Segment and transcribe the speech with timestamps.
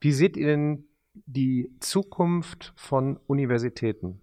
[0.00, 0.84] Wie seht ihr denn
[1.26, 4.20] die Zukunft von Universitäten?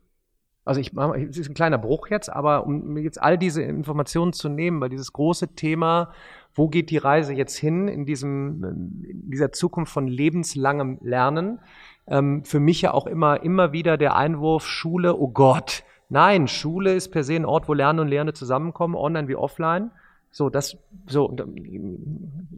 [0.66, 4.34] Also ich mache, es ist ein kleiner Bruch jetzt, aber um jetzt all diese Informationen
[4.34, 6.12] zu nehmen, weil dieses große Thema,
[6.54, 8.64] wo geht die Reise jetzt hin in diesem,
[9.08, 11.60] in dieser Zukunft von lebenslangem Lernen,
[12.08, 15.84] ähm, für mich ja auch immer, immer wieder der Einwurf Schule, oh Gott.
[16.10, 19.92] Nein, Schule ist per se ein Ort, wo Lernen und Lehrende zusammenkommen, online wie offline.
[20.32, 21.42] So, das, so, und,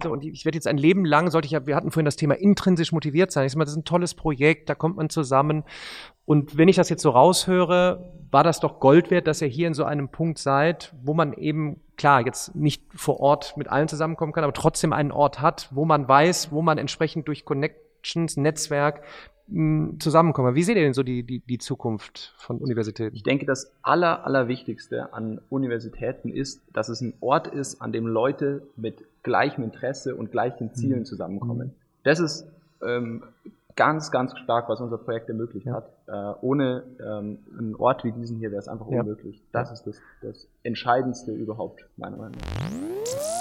[0.03, 2.15] so, und ich werde jetzt ein Leben lang, sollte ich ja, wir hatten vorhin das
[2.15, 3.45] Thema intrinsisch motiviert sein.
[3.45, 5.63] Ich sag mal, das ist ein tolles Projekt, da kommt man zusammen.
[6.25, 9.67] Und wenn ich das jetzt so raushöre, war das doch Gold wert, dass ihr hier
[9.67, 13.87] in so einem Punkt seid, wo man eben, klar, jetzt nicht vor Ort mit allen
[13.87, 17.88] zusammenkommen kann, aber trotzdem einen Ort hat, wo man weiß, wo man entsprechend durch Connections,
[18.37, 19.01] Netzwerk
[19.99, 20.53] zusammenkommen.
[20.53, 23.15] Wie seht ihr denn so die, die, die Zukunft von Universitäten?
[23.15, 28.05] Ich denke, das Aller, Allerwichtigste an Universitäten ist, dass es ein Ort ist, an dem
[28.05, 31.05] Leute mit gleichem Interesse und gleichen Zielen mhm.
[31.05, 31.73] zusammenkommen.
[32.03, 32.45] Das ist
[32.85, 33.23] ähm,
[33.75, 35.73] ganz, ganz stark, was unser Projekt ermöglicht ja.
[35.73, 35.89] hat.
[36.07, 39.01] Äh, ohne ähm, einen Ort wie diesen hier wäre es einfach ja.
[39.01, 39.41] unmöglich.
[39.51, 39.73] Das ja.
[39.73, 43.38] ist das, das Entscheidendste überhaupt, meiner Meinung nach.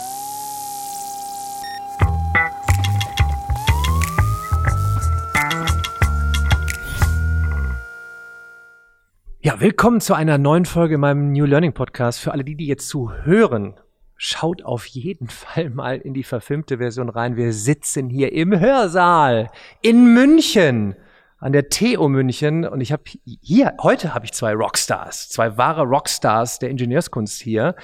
[9.60, 12.20] Willkommen zu einer neuen Folge in meinem New Learning Podcast.
[12.20, 13.74] Für alle die, die jetzt zuhören,
[14.14, 17.34] schaut auf jeden Fall mal in die verfilmte Version rein.
[17.34, 19.50] Wir sitzen hier im Hörsaal
[19.82, 20.94] in München
[21.40, 23.02] an der TU München und ich habe
[23.42, 27.74] hier heute habe ich zwei Rockstars, zwei wahre Rockstars der Ingenieurskunst hier.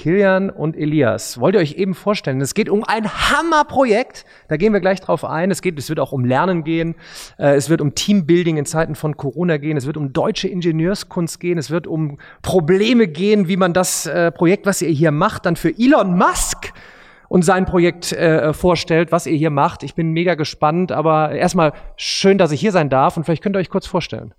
[0.00, 4.72] Kilian und Elias, wollt ihr euch eben vorstellen, es geht um ein Hammerprojekt, da gehen
[4.72, 5.50] wir gleich drauf ein.
[5.50, 6.94] Es geht, es wird auch um Lernen gehen,
[7.38, 11.38] äh, es wird um Teambuilding in Zeiten von Corona gehen, es wird um deutsche Ingenieurskunst
[11.38, 15.44] gehen, es wird um Probleme gehen, wie man das äh, Projekt, was ihr hier macht,
[15.44, 16.72] dann für Elon Musk
[17.28, 19.82] und sein Projekt äh, vorstellt, was ihr hier macht.
[19.82, 23.54] Ich bin mega gespannt, aber erstmal schön, dass ich hier sein darf und vielleicht könnt
[23.54, 24.32] ihr euch kurz vorstellen.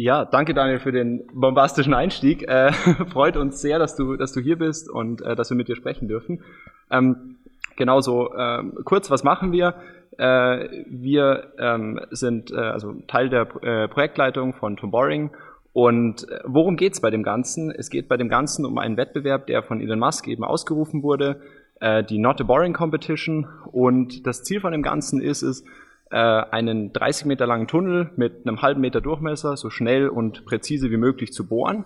[0.00, 2.48] Ja, danke Daniel für den bombastischen Einstieg.
[2.48, 2.70] Äh,
[3.10, 5.74] freut uns sehr, dass du, dass du hier bist und äh, dass wir mit dir
[5.74, 6.44] sprechen dürfen.
[6.88, 7.38] Ähm,
[7.74, 9.74] genauso ähm, kurz, was machen wir?
[10.16, 15.30] Äh, wir ähm, sind äh, also Teil der äh, Projektleitung von Tom Boring.
[15.72, 17.72] Und äh, worum geht's bei dem Ganzen?
[17.72, 21.40] Es geht bei dem Ganzen um einen Wettbewerb, der von Elon Musk eben ausgerufen wurde,
[22.10, 23.46] die Not a Boring Competition.
[23.70, 25.64] Und das Ziel von dem Ganzen ist es,
[26.10, 30.90] äh, einen 30 Meter langen Tunnel mit einem halben Meter Durchmesser so schnell und präzise
[30.90, 31.84] wie möglich zu bohren.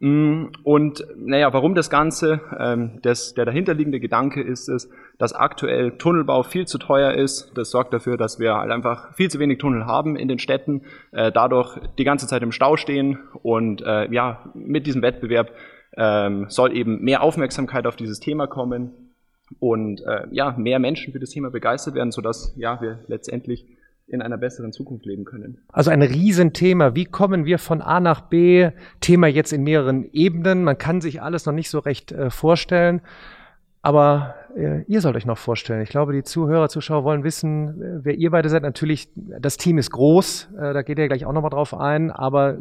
[0.00, 2.40] Mm, und naja, warum das Ganze?
[2.58, 7.52] Ähm, das, der dahinterliegende Gedanke ist es, dass aktuell Tunnelbau viel zu teuer ist.
[7.54, 10.82] Das sorgt dafür, dass wir halt einfach viel zu wenig Tunnel haben in den Städten,
[11.12, 13.20] äh, dadurch die ganze Zeit im Stau stehen.
[13.42, 15.52] Und äh, ja, mit diesem Wettbewerb
[15.96, 19.11] ähm, soll eben mehr Aufmerksamkeit auf dieses Thema kommen
[19.60, 23.66] und äh, ja, mehr Menschen für das Thema begeistert werden, sodass ja, wir letztendlich
[24.08, 25.58] in einer besseren Zukunft leben können.
[25.68, 26.94] Also ein Riesenthema.
[26.94, 28.70] Wie kommen wir von A nach B?
[29.00, 30.64] Thema jetzt in mehreren Ebenen.
[30.64, 33.00] Man kann sich alles noch nicht so recht äh, vorstellen.
[33.80, 35.82] Aber äh, ihr sollt euch noch vorstellen.
[35.82, 38.62] Ich glaube, die Zuhörer, Zuschauer wollen wissen, äh, wer ihr beide seid.
[38.62, 42.52] Natürlich, das Team ist groß, äh, da geht ihr gleich auch nochmal drauf ein, aber
[42.52, 42.56] äh,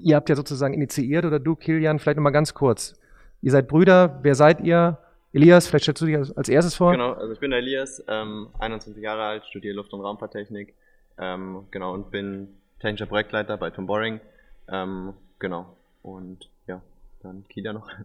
[0.00, 2.94] ihr habt ja sozusagen initiiert oder du, Kilian, vielleicht nochmal ganz kurz.
[3.42, 4.98] Ihr seid Brüder, wer seid ihr?
[5.34, 6.92] Elias, vielleicht stellst du dich als erstes vor.
[6.92, 10.74] Genau, also ich bin der Elias, ähm, 21 Jahre alt, studiere Luft- und Raumfahrttechnik,
[11.18, 14.20] ähm, genau, und bin technischer Projektleiter bei Tom Boring,
[14.68, 16.80] ähm, genau, und ja,
[17.22, 17.90] dann Kida noch.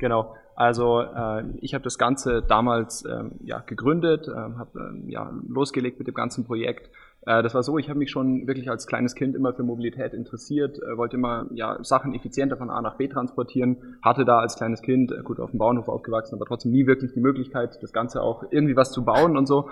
[0.00, 5.28] Genau, also äh, ich habe das Ganze damals ähm, ja, gegründet, äh, habe ähm, ja,
[5.48, 6.88] losgelegt mit dem ganzen Projekt
[7.22, 10.78] das war so, ich habe mich schon wirklich als kleines Kind immer für Mobilität interessiert,
[10.78, 14.82] äh, wollte immer ja, Sachen effizienter von A nach B transportieren, hatte da als kleines
[14.82, 18.22] Kind, äh, gut auf dem Bauernhof aufgewachsen, aber trotzdem nie wirklich die Möglichkeit, das Ganze
[18.22, 19.68] auch irgendwie was zu bauen und so.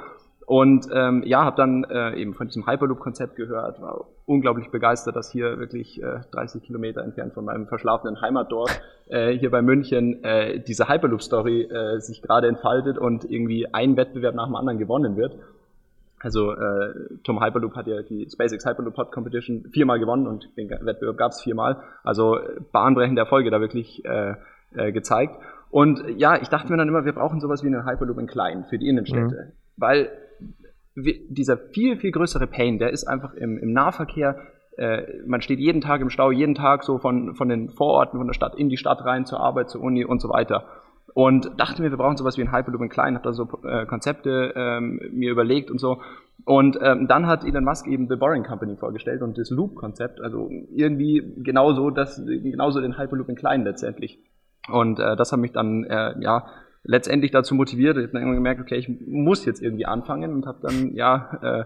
[0.47, 5.33] Und ähm, ja, habe dann äh, eben von diesem Hyperloop-Konzept gehört, war unglaublich begeistert, dass
[5.33, 8.71] hier wirklich äh, 30 Kilometer entfernt von meinem verschlafenen Heimatdorf
[9.09, 14.37] äh, hier bei München äh, diese Hyperloop-Story äh, sich gerade entfaltet und irgendwie ein Wettbewerb
[14.37, 15.37] nach dem anderen gewonnen wird.
[16.21, 16.95] Also äh,
[17.25, 21.33] Tom Hyperloop hat ja die SpaceX Hyperloop Hot Competition viermal gewonnen und den Wettbewerb gab
[21.33, 21.83] es viermal.
[22.05, 22.39] Also
[22.73, 24.35] bahnbrechende Erfolge da wirklich äh,
[24.75, 25.37] äh, gezeigt.
[25.71, 28.65] Und ja, ich dachte mir dann immer, wir brauchen sowas wie einen Hyperloop in klein
[28.71, 29.53] für die Innenstädte.
[29.53, 29.53] Mhm.
[29.77, 30.11] Weil
[30.95, 34.39] wir, dieser viel, viel größere Pain, der ist einfach im, im Nahverkehr.
[34.79, 38.27] Äh, man steht jeden Tag im Stau, jeden Tag so von, von den Vororten, von
[38.27, 40.65] der Stadt in die Stadt rein, zur Arbeit, zur Uni und so weiter
[41.17, 43.87] und dachte mir, wir brauchen sowas wie ein Hyperloop in klein, habe da so äh,
[43.87, 46.03] Konzepte ähm, mir überlegt und so.
[46.45, 50.51] Und ähm, dann hat Elon Musk eben The Boring Company vorgestellt und das Loop-Konzept, also
[50.75, 54.19] irgendwie genauso das, genauso den Hyperloop in klein letztendlich.
[54.71, 56.49] Und äh, das hat mich dann äh, ja
[56.85, 57.97] letztendlich dazu motiviert.
[57.97, 61.39] Ich habe dann irgendwann gemerkt, okay, ich muss jetzt irgendwie anfangen und habe dann ja
[61.41, 61.65] äh,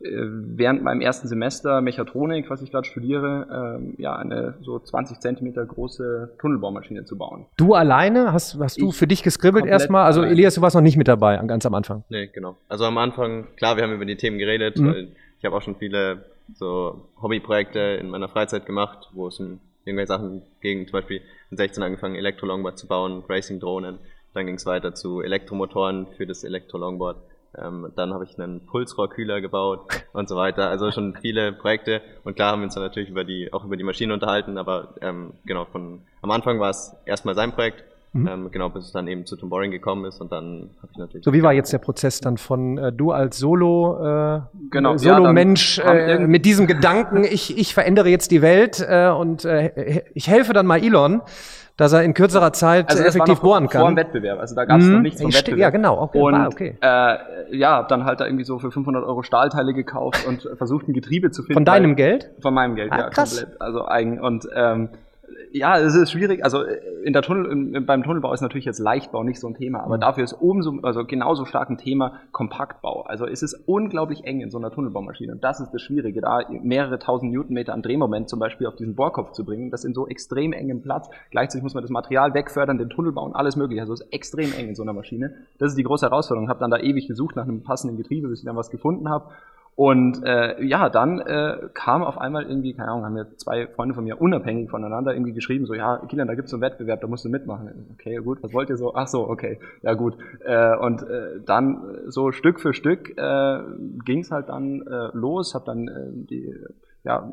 [0.00, 5.64] während meinem ersten Semester Mechatronik, was ich gerade studiere, ähm, ja, eine so 20 Zentimeter
[5.64, 7.46] große Tunnelbaumaschine zu bauen.
[7.58, 8.32] Du alleine?
[8.32, 10.06] Hast, hast du für dich geskribbelt erstmal?
[10.06, 12.04] Also Elias, du warst noch nicht mit dabei, ganz am Anfang.
[12.08, 12.56] Nee, genau.
[12.68, 14.86] Also am Anfang, klar, wir haben über die Themen geredet, mhm.
[14.86, 15.08] weil
[15.38, 16.24] ich habe auch schon viele
[16.54, 21.20] so Hobbyprojekte in meiner Freizeit gemacht, wo es um irgendwelche Sachen ging, zum Beispiel
[21.50, 23.98] in 16 angefangen, Elektro-Longboard zu bauen, Racing-Drohnen.
[24.32, 27.16] Dann ging es weiter zu Elektromotoren für das Elektro-Longboard.
[27.58, 29.80] Ähm, dann habe ich einen Pulsrohrkühler gebaut
[30.12, 30.68] und so weiter.
[30.68, 32.00] Also schon viele Projekte.
[32.24, 34.94] Und klar haben wir uns dann natürlich über die, auch über die Maschine unterhalten, aber
[35.00, 37.84] ähm, genau, von am Anfang war es erstmal sein Projekt.
[38.12, 38.26] Mhm.
[38.26, 40.98] Ähm, genau, bis es dann eben zu Tom Boring gekommen ist und dann habe ich
[40.98, 41.24] natürlich.
[41.24, 44.40] So, wie war jetzt der Prozess dann von äh, du als Solo, äh,
[44.72, 49.44] genau, Solo-Mensch ja, äh, mit diesem Gedanken, ich, ich verändere jetzt die Welt äh, und
[49.44, 51.22] äh, ich helfe dann mal Elon
[51.80, 53.80] dass er in kürzerer Zeit also effektiv bohren kann.
[53.80, 54.92] Vor dem Wettbewerb, also da gab es mhm.
[54.92, 55.58] noch nichts vom Wettbewerb.
[55.58, 55.98] Ja, genau.
[56.02, 56.20] Okay.
[56.20, 56.76] Und okay.
[56.82, 60.88] Äh, ja, hab dann halt da irgendwie so für 500 Euro Stahlteile gekauft und versucht
[60.88, 61.54] ein Getriebe zu finden.
[61.54, 62.32] Von deinem Geld?
[62.42, 63.40] Von meinem Geld, ah, ja, krass.
[63.40, 63.62] komplett.
[63.62, 64.90] Also eigen und ähm,
[65.52, 66.44] ja, es ist schwierig.
[66.44, 69.54] Also äh, in der Tunnel, in, beim Tunnelbau ist natürlich jetzt Leichtbau nicht so ein
[69.54, 70.00] Thema, aber mhm.
[70.00, 73.02] dafür ist umso, also genauso stark ein Thema Kompaktbau.
[73.02, 76.40] Also es ist unglaublich eng in so einer Tunnelbaumaschine und das ist das Schwierige, da
[76.48, 80.06] mehrere tausend Newtonmeter an Drehmoment zum Beispiel auf diesen Bohrkopf zu bringen, das in so
[80.06, 81.08] extrem engem Platz.
[81.30, 83.80] Gleichzeitig muss man das Material wegfördern, den Tunnel bauen, alles mögliche.
[83.80, 85.34] Also es ist extrem eng in so einer Maschine.
[85.58, 86.46] Das ist die große Herausforderung.
[86.46, 89.08] Ich habe dann da ewig gesucht nach einem passenden Getriebe, bis ich dann was gefunden
[89.08, 89.30] habe
[89.80, 93.94] und äh, ja, dann äh, kam auf einmal irgendwie, keine Ahnung, haben mir zwei Freunde
[93.94, 97.06] von mir unabhängig voneinander irgendwie geschrieben, so, ja, Kilian, da gibt's so einen Wettbewerb, da
[97.06, 97.86] musst du mitmachen.
[97.94, 98.94] Okay, gut, was wollt ihr so?
[98.94, 100.18] Ach so, okay, ja gut.
[100.44, 103.60] Äh, und äh, dann so Stück für Stück äh,
[104.04, 106.54] ging's halt dann äh, los, hab dann äh, die
[107.02, 107.26] ja,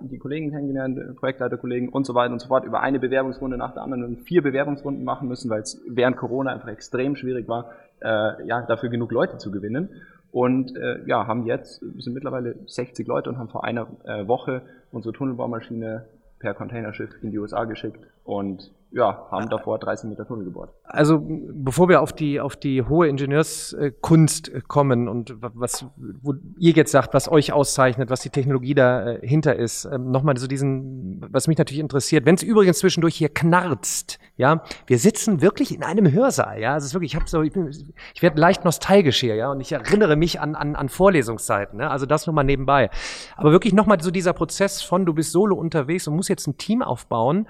[0.00, 3.82] die Kollegen kennengelernt, Projektleiterkollegen und so weiter und so fort, über eine Bewerbungsrunde nach der
[3.82, 8.46] anderen und vier Bewerbungsrunden machen müssen, weil es während Corona einfach extrem schwierig war, äh,
[8.46, 9.90] ja, dafür genug Leute zu gewinnen.
[10.34, 14.62] Und äh, ja, haben jetzt, sind mittlerweile 60 Leute und haben vor einer äh, Woche
[14.90, 16.06] unsere Tunnelbaumaschine
[16.40, 20.70] per Containerschiff in die USA geschickt und ja, haben davor 30 Meter Tunnel gebohrt.
[20.84, 26.92] Also bevor wir auf die, auf die hohe Ingenieurskunst kommen und was, wo ihr jetzt
[26.92, 31.58] sagt, was euch auszeichnet, was die Technologie dahinter ist, ähm, nochmal so diesen, was mich
[31.58, 36.60] natürlich interessiert, wenn es übrigens zwischendurch hier knarzt, ja, wir sitzen wirklich in einem Hörsaal,
[36.60, 37.68] ja, also es ist wirklich, ich habe so, ich, bin,
[38.14, 41.90] ich werde leicht nostalgisch hier, ja, und ich erinnere mich an, an, an Vorlesungszeiten, ne?
[41.90, 42.90] also das nur mal nebenbei.
[43.36, 46.56] Aber wirklich nochmal so dieser Prozess von, du bist solo unterwegs und musst jetzt ein
[46.58, 47.48] Team aufbauen,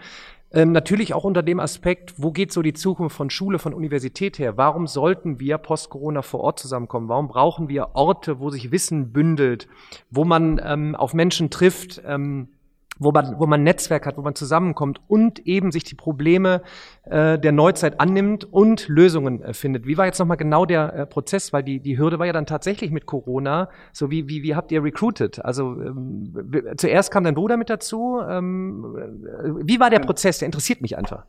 [0.54, 4.38] ähm, natürlich auch unter dem Aspekt, wo geht so die Zukunft von Schule, von Universität
[4.38, 4.56] her?
[4.56, 7.08] Warum sollten wir post-Corona vor Ort zusammenkommen?
[7.08, 9.68] Warum brauchen wir Orte, wo sich Wissen bündelt,
[10.10, 12.02] wo man ähm, auf Menschen trifft?
[12.06, 12.48] Ähm,
[12.98, 16.62] wo man, wo man ein Netzwerk hat, wo man zusammenkommt und eben sich die Probleme
[17.04, 19.86] äh, der Neuzeit annimmt und Lösungen äh, findet.
[19.86, 21.52] Wie war jetzt nochmal genau der äh, Prozess?
[21.52, 23.68] Weil die, die Hürde war ja dann tatsächlich mit Corona.
[23.92, 25.44] So wie, wie, wie habt ihr recruited?
[25.44, 28.20] Also ähm, zuerst kam dein Bruder mit dazu.
[28.26, 30.38] Ähm, äh, wie war der Prozess?
[30.38, 31.24] Der interessiert mich einfach.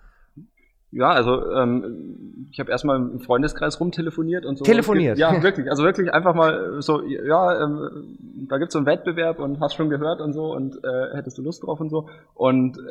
[0.91, 4.63] Ja, also ähm, ich habe erstmal im Freundeskreis rumtelefoniert und so.
[4.63, 5.17] Telefoniert?
[5.17, 5.69] Ja, wirklich.
[5.69, 8.15] Also wirklich einfach mal so, ja, ähm,
[8.47, 11.41] da gibt's so einen Wettbewerb und hast schon gehört und so und äh, hättest du
[11.41, 12.07] Lust drauf und so.
[12.33, 12.81] Und äh,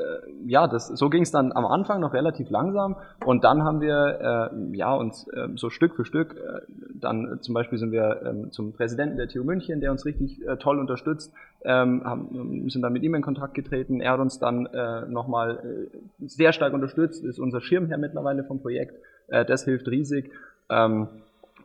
[0.46, 4.50] ja, das so ging es dann am Anfang noch relativ langsam und dann haben wir
[4.52, 6.60] äh, ja uns äh, so Stück für Stück, äh,
[6.94, 10.46] dann äh, zum Beispiel sind wir äh, zum Präsidenten der TU München, der uns richtig
[10.46, 11.32] äh, toll unterstützt,
[11.64, 14.00] ähm, haben, sind dann mit ihm in Kontakt getreten.
[14.00, 15.88] Er hat uns dann äh, nochmal
[16.20, 18.96] äh, sehr stark unterstützt, ist unser Schirmherr mittlerweile vom Projekt.
[19.28, 20.30] Äh, das hilft riesig.
[20.70, 21.08] Ähm,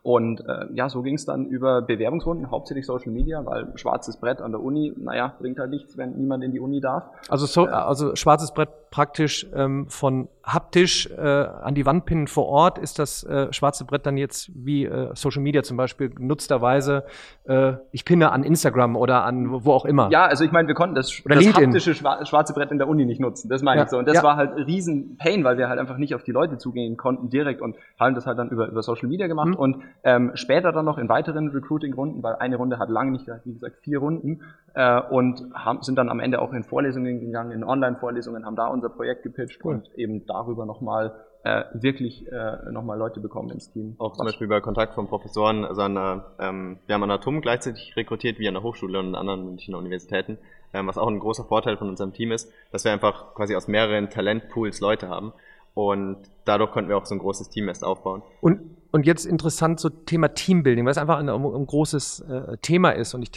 [0.01, 4.41] und äh, ja, so ging es dann über Bewerbungsrunden, hauptsächlich Social Media, weil schwarzes Brett
[4.41, 7.03] an der Uni, naja, bringt halt nichts, wenn niemand in die Uni darf.
[7.27, 12.27] Also, so, äh, also schwarzes Brett praktisch ähm, von haptisch äh, an die Wand pinnen
[12.27, 16.09] vor Ort, ist das äh, schwarze Brett dann jetzt wie äh, Social Media zum Beispiel
[16.09, 17.03] genutzterweise,
[17.43, 20.09] äh, ich pinne an Instagram oder an wo auch immer.
[20.11, 23.05] Ja, also ich meine, wir konnten das, oder das haptische schwarze Brett in der Uni
[23.05, 23.83] nicht nutzen, das meine ja.
[23.83, 23.97] ich so.
[23.97, 24.23] Und das ja.
[24.23, 27.61] war halt riesen Pain, weil wir halt einfach nicht auf die Leute zugehen konnten direkt
[27.61, 29.55] und haben das halt dann über, über Social Media gemacht mhm.
[29.55, 33.45] und ähm, später dann noch in weiteren Recruiting-Runden, weil eine Runde hat lange nicht gereicht,
[33.45, 34.41] wie gesagt, vier Runden
[34.73, 38.67] äh, und haben, sind dann am Ende auch in Vorlesungen gegangen, in Online-Vorlesungen, haben da
[38.67, 39.75] unser Projekt gepitcht cool.
[39.75, 43.95] und eben darüber nochmal äh, wirklich äh, nochmal Leute bekommen ins Team.
[43.97, 47.21] Auch zum Beispiel bei Kontakt von Professoren, also an der, ähm, wir haben an der
[47.21, 50.37] TUM gleichzeitig rekrutiert wie an der Hochschule und an anderen Münchner Universitäten,
[50.73, 53.67] ähm, was auch ein großer Vorteil von unserem Team ist, dass wir einfach quasi aus
[53.67, 55.31] mehreren Talentpools Leute haben
[55.73, 58.21] Und dadurch konnten wir auch so ein großes Team erst aufbauen.
[58.41, 58.59] Und,
[58.91, 63.13] und jetzt interessant so Thema Teambuilding, weil es einfach ein, ein großes äh, Thema ist.
[63.13, 63.31] Und ich,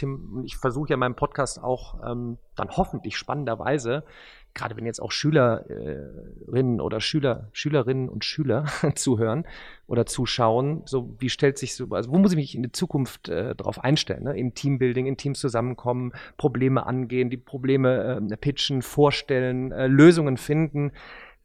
[0.45, 4.03] ich versuche ja in meinem Podcast auch ähm, dann hoffentlich spannenderweise
[4.53, 9.45] gerade wenn jetzt auch Schülerinnen oder Schüler, Schülerinnen und Schüler zuhören
[9.87, 13.29] oder zuschauen, so wie stellt sich so, also wo muss ich mich in der Zukunft
[13.29, 14.23] äh, darauf einstellen?
[14.23, 14.37] Ne?
[14.37, 20.91] Im Teambuilding, in Teams zusammenkommen, Probleme angehen, die Probleme äh, pitchen, vorstellen, äh, Lösungen finden.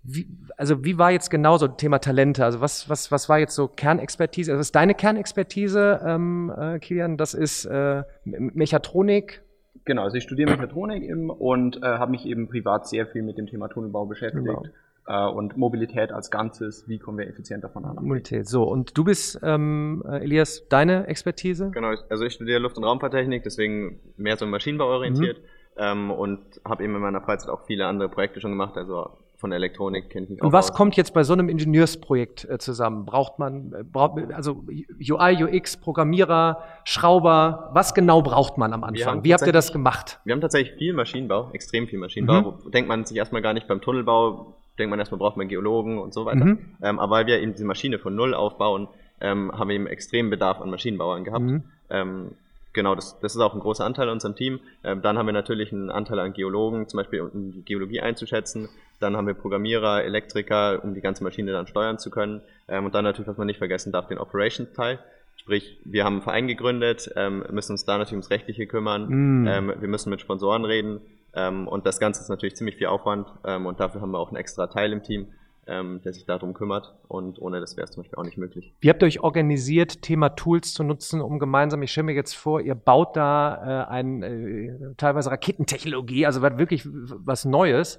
[0.03, 0.27] Wie,
[0.57, 2.45] also wie war jetzt genau so Thema Talente?
[2.45, 4.53] Also was, was, was war jetzt so Kernexpertise?
[4.53, 7.17] Also was ist deine Kernexpertise, ähm, äh, Kilian?
[7.17, 9.43] Das ist äh, Mechatronik,
[9.89, 13.39] Genau, also ich studiere Mechatronik eben und äh, habe mich eben privat sehr viel mit
[13.39, 14.45] dem Thema Tunnelbau beschäftigt.
[14.45, 14.63] Genau.
[15.07, 17.95] Äh, und Mobilität als Ganzes, wie kommen wir effizient davon an?
[17.95, 18.65] Mobilität, so.
[18.65, 21.71] Und du bist, ähm, äh, Elias, deine Expertise?
[21.71, 25.39] Genau, also ich studiere Luft- und Raumfahrttechnik, deswegen mehr so Maschinenbau orientiert.
[25.39, 25.45] Mhm.
[25.79, 29.53] Ähm, und habe eben in meiner Freizeit auch viele andere Projekte schon gemacht, also von
[29.53, 30.47] Elektronik kenne ich mich auch.
[30.47, 30.77] Und was aus.
[30.77, 33.07] kommt jetzt bei so einem Ingenieursprojekt äh, zusammen?
[33.07, 34.65] Braucht man, äh, braucht, also
[35.01, 39.23] UI, UX, Programmierer, Schrauber, was genau braucht man am Anfang?
[39.23, 40.19] Wie habt ihr das gemacht?
[40.25, 42.59] Wir haben tatsächlich viel Maschinenbau, extrem viel Maschinenbau.
[42.65, 42.71] Mhm.
[42.73, 46.13] Denkt man sich erstmal gar nicht beim Tunnelbau, denkt man erstmal braucht man Geologen und
[46.13, 46.45] so weiter.
[46.45, 46.59] Mhm.
[46.83, 48.89] Ähm, aber weil wir eben diese Maschine von Null aufbauen,
[49.21, 51.45] ähm, haben wir eben extremen Bedarf an Maschinenbauern gehabt.
[51.45, 51.63] Mhm.
[51.91, 52.31] Ähm,
[52.73, 54.61] genau, das, das ist auch ein großer Anteil an unserem Team.
[54.85, 58.69] Ähm, dann haben wir natürlich einen Anteil an Geologen, zum Beispiel um die Geologie einzuschätzen.
[59.01, 62.41] Dann haben wir Programmierer, Elektriker, um die ganze Maschine dann steuern zu können.
[62.69, 64.99] Ähm, und dann natürlich, was man nicht vergessen darf, den Operations-Teil.
[65.37, 69.07] Sprich, wir haben einen Verein gegründet, ähm, müssen uns da natürlich ums Rechtliche kümmern.
[69.09, 69.47] Mm.
[69.47, 71.01] Ähm, wir müssen mit Sponsoren reden.
[71.35, 73.29] Ähm, und das Ganze ist natürlich ziemlich viel Aufwand.
[73.45, 75.29] Ähm, und dafür haben wir auch einen extra Teil im Team,
[75.69, 76.95] ähm, der sich darum kümmert.
[77.09, 78.75] Und ohne das wäre es zum Beispiel auch nicht möglich.
[78.81, 82.35] Wie habt ihr euch organisiert, Thema Tools zu nutzen, um gemeinsam, ich stelle mir jetzt
[82.35, 87.99] vor, ihr baut da äh, ein äh, teilweise Raketentechnologie, also wirklich was Neues.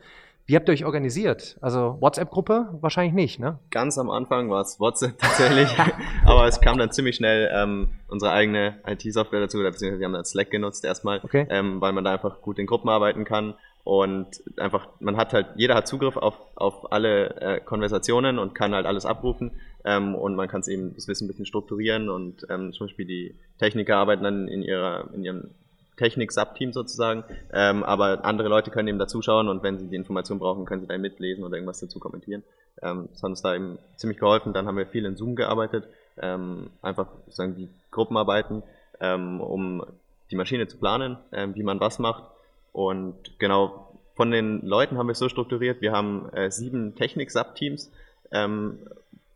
[0.50, 1.58] Wie habt ihr euch organisiert?
[1.62, 2.70] Also WhatsApp-Gruppe?
[2.82, 3.60] Wahrscheinlich nicht, ne?
[3.70, 5.70] Ganz am Anfang war es WhatsApp tatsächlich,
[6.26, 10.26] aber es kam dann ziemlich schnell ähm, unsere eigene IT-Software dazu, beziehungsweise wir haben dann
[10.26, 11.46] Slack genutzt erstmal, okay.
[11.52, 15.48] ähm, weil man da einfach gut in Gruppen arbeiten kann und einfach, man hat halt,
[15.56, 19.52] jeder hat Zugriff auf, auf alle äh, Konversationen und kann halt alles abrufen
[19.86, 23.06] ähm, und man kann es eben das Wissen ein bisschen strukturieren und ähm, zum Beispiel
[23.06, 25.52] die Techniker arbeiten dann in ihrer, in ihrem
[25.98, 30.66] Technik-Subteam sozusagen, ähm, aber andere Leute können eben dazuschauen und wenn sie die Information brauchen,
[30.66, 32.44] können sie da mitlesen oder irgendwas dazu kommentieren.
[32.82, 34.54] Ähm, das hat uns da eben ziemlich geholfen.
[34.54, 35.88] Dann haben wir viel in Zoom gearbeitet,
[36.22, 38.64] ähm, einfach sozusagen die Gruppenarbeiten,
[39.00, 39.84] ähm, um
[40.32, 42.24] die Maschine zu planen, ähm, wie man was macht.
[42.72, 47.92] Und genau von den Leuten haben wir es so strukturiert, wir haben äh, sieben Technik-Subteams,
[48.32, 48.80] ähm,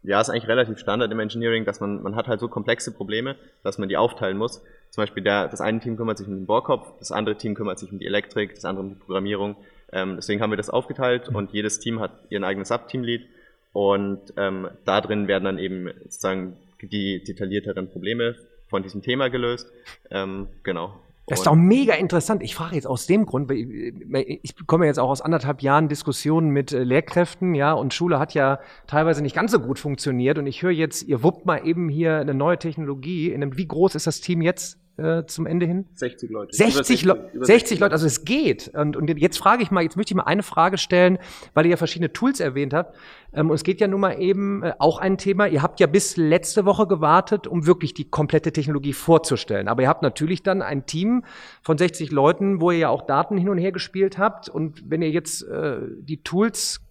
[0.04, 3.38] ja, ist eigentlich relativ Standard im Engineering, dass man, man hat halt so komplexe Probleme,
[3.64, 4.62] dass man die aufteilen muss.
[4.90, 7.80] Zum Beispiel der, das eine Team kümmert sich um den Bohrkopf, das andere Team kümmert
[7.80, 9.56] sich um die Elektrik, das andere um die Programmierung.
[9.94, 13.26] Ähm, deswegen haben wir das aufgeteilt und jedes Team hat ihren eigenes Subteam-Lead
[13.72, 18.36] und ähm, da drin werden dann eben sozusagen die detaillierteren Probleme
[18.68, 19.72] von diesem Thema gelöst.
[20.12, 21.00] Ähm, genau.
[21.28, 22.44] Das ist auch mega interessant.
[22.44, 26.50] Ich frage jetzt aus dem Grund, weil ich komme jetzt auch aus anderthalb Jahren Diskussionen
[26.50, 30.38] mit äh, Lehrkräften, ja, und Schule hat ja teilweise nicht ganz so gut funktioniert.
[30.38, 33.32] Und ich höre jetzt, ihr wuppt mal eben hier eine neue Technologie.
[33.32, 34.83] In einem, wie groß ist das Team jetzt?
[34.98, 35.86] Äh, zum Ende hin?
[35.96, 36.56] 60 Leute.
[36.56, 38.70] 60, 60, Le 60, 60 Leute, also es geht.
[38.76, 41.18] Und, und jetzt frage ich mal, jetzt möchte ich mal eine Frage stellen,
[41.54, 42.96] weil ihr ja verschiedene Tools erwähnt habt.
[43.34, 45.88] Ähm, und es geht ja nun mal eben äh, auch ein Thema, ihr habt ja
[45.88, 49.68] bis letzte Woche gewartet, um wirklich die komplette Technologie vorzustellen.
[49.68, 51.24] Aber ihr habt natürlich dann ein Team
[51.64, 54.48] von 60 Leuten, wo ihr ja auch Daten hin und her gespielt habt.
[54.48, 56.82] Und wenn ihr jetzt äh, die Tools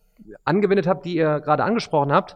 [0.44, 2.35] angewendet habt, die ihr gerade angesprochen habt,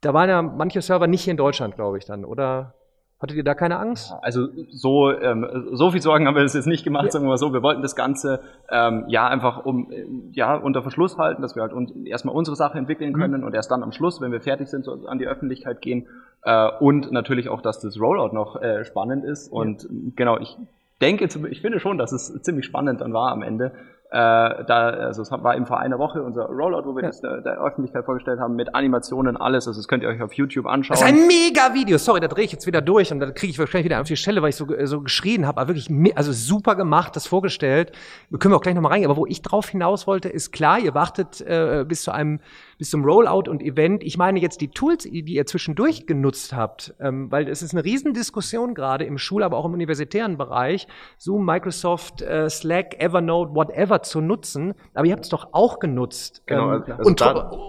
[0.00, 2.74] da waren ja manche Server nicht hier in Deutschland, glaube ich dann, oder?
[3.20, 4.14] Hattet ihr da keine Angst?
[4.22, 7.10] Also so, ähm, so viel Sorgen haben wir das jetzt nicht gemacht, ja.
[7.10, 7.52] sagen wir mal so.
[7.52, 9.92] Wir wollten das Ganze ähm, ja einfach um
[10.32, 13.46] ja unter Verschluss halten, dass wir halt uns erstmal unsere Sache entwickeln können mhm.
[13.46, 16.06] und erst dann am Schluss, wenn wir fertig sind, so an die Öffentlichkeit gehen.
[16.44, 19.52] Äh, und natürlich auch, dass das Rollout noch äh, spannend ist.
[19.52, 19.88] Und ja.
[20.16, 20.56] genau, ich
[21.02, 23.72] denke, ich finde schon, dass es ziemlich spannend dann war am Ende.
[24.12, 27.10] Äh, da, also es war eben vor einer Woche unser Rollout, wo wir ja.
[27.10, 29.68] das der, der, Öffentlichkeit vorgestellt haben, mit Animationen, alles.
[29.68, 30.98] Also das könnt ihr euch auf YouTube anschauen.
[30.98, 31.96] Das ist ein mega Video.
[31.96, 34.16] Sorry, da drehe ich jetzt wieder durch und da kriege ich wahrscheinlich wieder auf die
[34.16, 35.60] Stelle, weil ich so, so geschrien habe.
[35.60, 37.92] Aber wirklich, also super gemacht, das vorgestellt.
[38.30, 39.12] Wir können wir auch gleich nochmal reingehen.
[39.12, 42.40] Aber wo ich drauf hinaus wollte, ist klar, ihr wartet äh, bis zu einem
[42.80, 44.02] bis zum Rollout und Event.
[44.02, 47.84] Ich meine jetzt die Tools, die ihr zwischendurch genutzt habt, ähm, weil es ist eine
[47.84, 50.88] Riesendiskussion gerade im Schul-, aber auch im universitären Bereich,
[51.18, 54.74] Zoom, Microsoft, äh, Slack, Evernote, whatever zu nutzen.
[54.94, 56.42] Aber ihr habt es doch auch genutzt.
[56.46, 57.22] Genau, ähm, also und,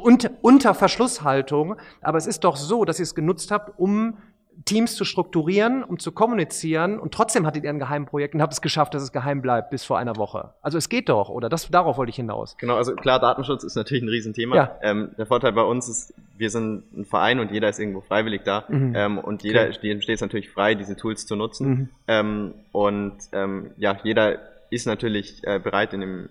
[0.04, 1.76] und, unter Verschlusshaltung.
[2.02, 4.18] Aber es ist doch so, dass ihr es genutzt habt, um
[4.66, 8.62] Teams zu strukturieren, um zu kommunizieren und trotzdem hattet ihr ein Geheimprojekt und habt es
[8.62, 10.54] geschafft, dass es geheim bleibt bis vor einer Woche.
[10.62, 11.50] Also es geht doch, oder?
[11.50, 12.58] Das, darauf wollte ich hinaus.
[12.58, 14.56] Genau, also klar, Datenschutz ist natürlich ein Riesenthema.
[14.56, 14.76] Ja.
[14.84, 18.44] Ähm, der Vorteil bei uns ist, wir sind ein Verein und jeder ist irgendwo freiwillig
[18.44, 18.94] da Mhm.
[18.96, 19.74] ähm, und jeder Okay.
[19.74, 21.68] steht es natürlich frei, diese Tools zu nutzen.
[21.68, 21.90] Mhm.
[22.08, 24.38] Ähm, und ähm, ja, jeder
[24.72, 26.30] ist natürlich äh, bereit, in dem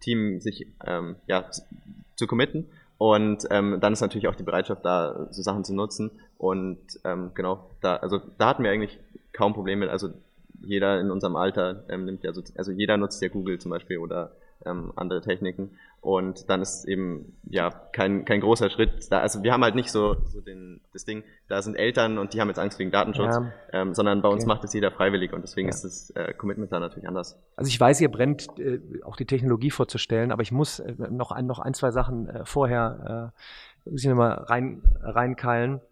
[0.00, 1.48] Team sich ähm, ja,
[2.16, 2.66] zu committen.
[2.98, 6.10] Und ähm, dann ist natürlich auch die Bereitschaft da, so Sachen zu nutzen.
[6.36, 8.98] Und ähm, genau, da, also da hatten wir eigentlich
[9.32, 9.88] kaum Probleme.
[9.88, 10.10] Also
[10.60, 13.98] jeder in unserem Alter ähm, nimmt ja so, also jeder nutzt ja Google zum Beispiel
[13.98, 14.32] oder
[14.66, 15.70] ähm, andere Techniken.
[16.08, 19.20] Und dann ist eben ja kein, kein großer Schritt da.
[19.20, 22.40] Also wir haben halt nicht so, so den, das Ding, da sind Eltern und die
[22.40, 23.52] haben jetzt Angst wegen Datenschutz, Ja.
[23.74, 24.48] ähm, sondern bei uns Okay.
[24.48, 25.74] macht es jeder freiwillig und deswegen Ja.
[25.74, 27.38] ist das äh, Commitment da natürlich anders.
[27.56, 31.30] Also ich weiß, ihr brennt, äh, auch die Technologie vorzustellen, aber ich muss äh, noch,
[31.30, 33.32] ein, noch ein, zwei Sachen äh, vorher
[33.86, 35.82] äh, muss ich noch mal rein, reinkeilen.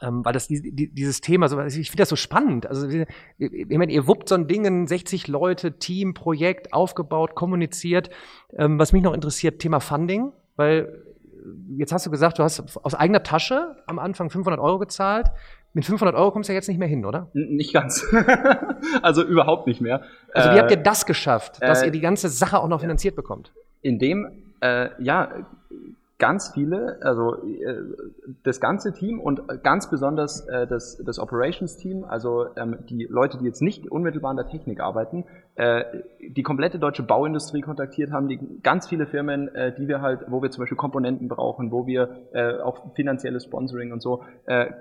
[0.00, 2.66] Ähm, weil das die, die, dieses Thema, so, ich finde das so spannend.
[2.66, 8.10] Also ich meine, ihr wuppt so ein Ding, ein 60 Leute, Team, Projekt, aufgebaut, kommuniziert.
[8.56, 12.76] Ähm, was mich noch interessiert, Thema Funding, weil äh, jetzt hast du gesagt, du hast
[12.84, 15.26] aus eigener Tasche am Anfang 500 Euro gezahlt.
[15.74, 17.30] Mit 500 Euro kommst du ja jetzt nicht mehr hin, oder?
[17.32, 18.04] Nicht ganz.
[19.02, 20.02] also überhaupt nicht mehr.
[20.34, 22.80] Also wie Äh, habt ihr das geschafft, dass äh, ihr die ganze Sache auch noch
[22.80, 23.52] finanziert bekommt?
[23.82, 25.44] in dem, äh, ja,
[26.22, 27.82] ganz viele, also äh,
[28.44, 33.44] das ganze Team und ganz besonders äh, das, das Operations-Team, also ähm, die Leute, die
[33.44, 35.24] jetzt nicht unmittelbar in der Technik arbeiten,
[35.56, 35.82] äh,
[36.20, 40.50] die komplette deutsche Bauindustrie kontaktiert haben, die ganz viele Firmen, die wir halt, wo wir
[40.50, 44.22] zum Beispiel Komponenten brauchen, wo wir auch finanzielles Sponsoring und so,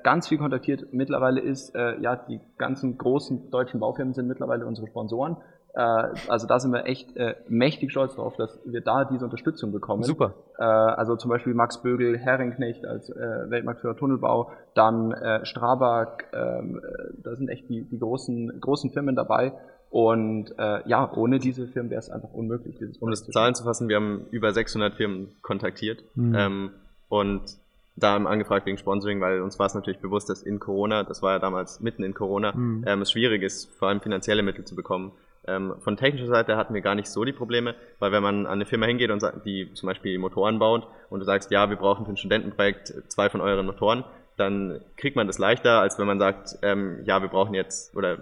[0.04, 0.94] ganz viel kontaktiert.
[0.94, 5.38] Mittlerweile ist, ja, die ganzen großen deutschen Baufirmen sind mittlerweile unsere Sponsoren.
[5.74, 5.80] Äh,
[6.28, 10.04] also da sind wir echt äh, mächtig stolz drauf, dass wir da diese Unterstützung bekommen.
[10.04, 10.34] Super.
[10.58, 16.82] Äh, also zum Beispiel Max Bögel, Herrenknecht als äh, Weltmarktführer Tunnelbau, dann äh, Strabag, ähm,
[16.84, 19.54] äh, da sind echt die, die großen, großen Firmen dabei.
[19.90, 22.78] Und äh, ja, ohne diese Firmen wäre es einfach unmöglich.
[22.80, 26.36] Dieses Um das Projekt zu Zahlen zu fassen, wir haben über 600 Firmen kontaktiert Mhm.
[26.36, 26.70] ähm,
[27.10, 27.42] und
[27.98, 31.22] da haben angefragt wegen Sponsoring, weil uns war es natürlich bewusst, dass in Corona, das
[31.22, 32.86] war ja damals mitten in Corona, Mhm.
[32.88, 35.12] ähm, es schwierig ist, vor allem finanzielle Mittel zu bekommen.
[35.48, 38.54] Ähm, von technischer Seite hatten wir gar nicht so die Probleme, weil wenn man an
[38.54, 42.06] eine Firma hingeht und die zum Beispiel Motoren baut und du sagst, ja, wir brauchen
[42.06, 44.04] für ein Studentenprojekt zwei von euren Motoren,
[44.38, 48.20] dann kriegt man das leichter, als wenn man sagt, ähm, ja, wir brauchen jetzt oder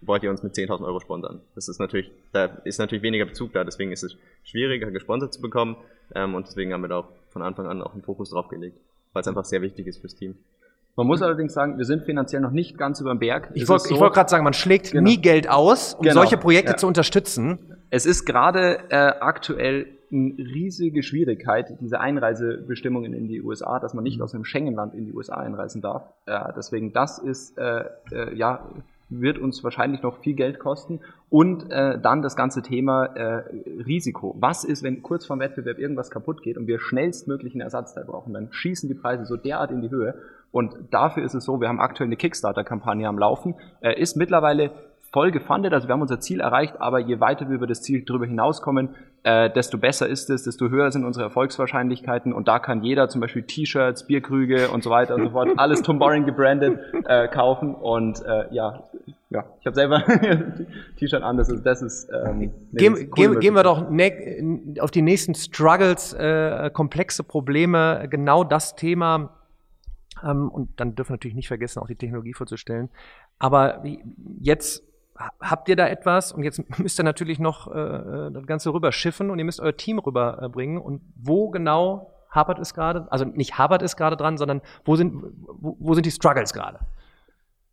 [0.00, 1.40] wollt ihr uns mit 10.000 Euro sponsern?
[1.54, 5.40] Das ist natürlich, da ist natürlich weniger Bezug da, deswegen ist es schwieriger, gesponsert zu
[5.40, 5.76] bekommen
[6.14, 8.78] ähm, und deswegen haben wir da auch von Anfang an auch einen Fokus drauf gelegt,
[9.12, 10.36] weil es einfach sehr wichtig ist fürs Team.
[10.98, 13.50] Man muss allerdings sagen, wir sind finanziell noch nicht ganz über dem Berg.
[13.54, 15.04] Ich wollte so- ich wollte gerade sagen, man schlägt Genau.
[15.08, 16.76] nie Geld aus, um Genau, solche Projekte ja.
[16.76, 17.58] zu unterstützen.
[17.90, 24.02] Es ist gerade äh, aktuell eine riesige Schwierigkeit, diese Einreisebestimmungen in die USA, dass man
[24.04, 26.02] nicht aus einem Schengen-Land in die USA einreisen darf.
[26.26, 28.66] Äh, deswegen, das ist, äh, äh, ja,
[29.10, 31.00] wird uns wahrscheinlich noch viel Geld kosten.
[31.30, 33.42] Und äh, dann das ganze Thema äh,
[33.86, 34.34] Risiko.
[34.38, 38.34] Was ist, wenn kurz vorm Wettbewerb irgendwas kaputt geht und wir schnellstmöglich einen Ersatzteil brauchen?
[38.34, 40.14] Dann schießen die Preise so derart in die Höhe.
[40.50, 44.70] Und dafür ist es so, wir haben aktuell eine Kickstarter-Kampagne am Laufen, äh, ist mittlerweile
[45.12, 48.04] voll gefundet, also wir haben unser Ziel erreicht, aber je weiter wir über das Ziel
[48.04, 48.90] drüber hinauskommen,
[49.24, 52.32] äh, desto besser ist es, desto höher sind unsere Erfolgswahrscheinlichkeiten.
[52.32, 55.82] Und da kann jeder zum Beispiel T-Shirts, Bierkrüge und so weiter und so fort, alles
[55.82, 57.74] Tom Boring gebrandet äh, kaufen.
[57.74, 58.84] Und äh, ja,
[59.30, 60.02] ja, ich habe selber
[60.98, 64.90] T-Shirt an, das ist, das ist ähm, Gehen, coole gehen, gehen wir doch ne, auf
[64.90, 69.37] die nächsten Struggles, äh, komplexe Probleme, genau das Thema.
[70.24, 72.88] Ähm, und dann dürfen wir natürlich nicht vergessen, auch die Technologie vorzustellen.
[73.38, 73.82] Aber
[74.40, 74.82] jetzt
[75.16, 79.30] ha- habt ihr da etwas und jetzt müsst ihr natürlich noch äh, das Ganze rüberschiffen
[79.30, 80.78] und ihr müsst euer Team rüberbringen.
[80.80, 83.06] Und wo genau hapert es gerade?
[83.10, 86.80] Also nicht hapert es gerade dran, sondern wo sind, wo, wo sind die Struggles gerade?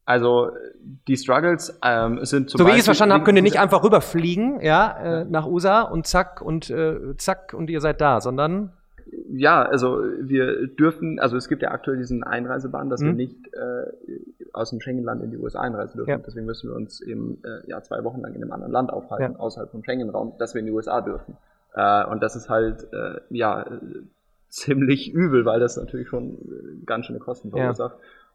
[0.07, 0.51] Also
[1.07, 3.83] die Struggles ähm, sind zum So wie ich es verstanden habe, könnt ihr nicht einfach
[3.83, 8.71] rüberfliegen, ja, äh, nach USA und zack und äh, zack und ihr seid da, sondern
[9.29, 13.15] Ja, also wir dürfen, also es gibt ja aktuell diesen Einreiseban, dass wir Mhm.
[13.17, 13.91] nicht äh,
[14.53, 16.09] aus dem Schengen-Land in die USA einreisen dürfen.
[16.09, 16.17] Ja.
[16.17, 19.33] Deswegen müssen wir uns eben äh, ja, zwei Wochen lang in einem anderen Land aufhalten,
[19.33, 19.39] Ja.
[19.39, 21.37] außerhalb vom Schengen-Raum, dass wir in die USA dürfen.
[21.73, 23.79] Äh, und das ist halt äh, ja äh,
[24.49, 27.89] ziemlich übel, weil das natürlich schon äh, ganz schöne Kosten Ja.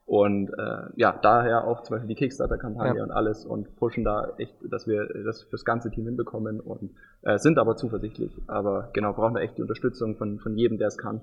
[0.06, 3.04] Und äh, ja, daher auch zum Beispiel die Kickstarter-Kampagne Ja.
[3.04, 6.90] und alles und pushen da echt, dass wir das fürs ganze Team hinbekommen und
[7.22, 8.32] äh, sind aber zuversichtlich.
[8.48, 11.20] Aber genau, brauchen wir echt die Unterstützung von, von jedem, der es kann,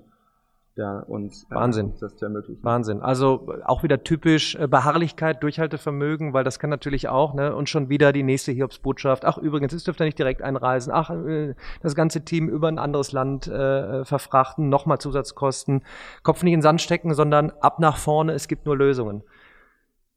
[0.78, 1.92] der uns äh, Wahnsinn.
[2.00, 2.62] das zu ermöglichen.
[2.64, 3.02] Wahnsinn.
[3.02, 7.88] Also auch wieder typisch äh, Beharrlichkeit, Durchhaltevermögen, weil das kann natürlich auch, ne, und schon
[7.88, 9.24] wieder die nächste Hiobsbotschaft.
[9.24, 10.92] Ach, übrigens, es dürft ihr nicht direkt einreisen.
[10.94, 15.82] Ach, äh, das ganze Team über ein anderes Land äh, verfrachten, nochmal Zusatzkosten.
[16.22, 19.22] Kopf nicht in den Sand stecken, sondern ab nach vorne, es gibt nur Lösungen.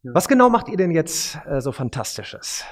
[0.04, 0.13] Ja.
[0.13, 2.63] Was genau macht ihr denn jetzt äh, so Fantastisches?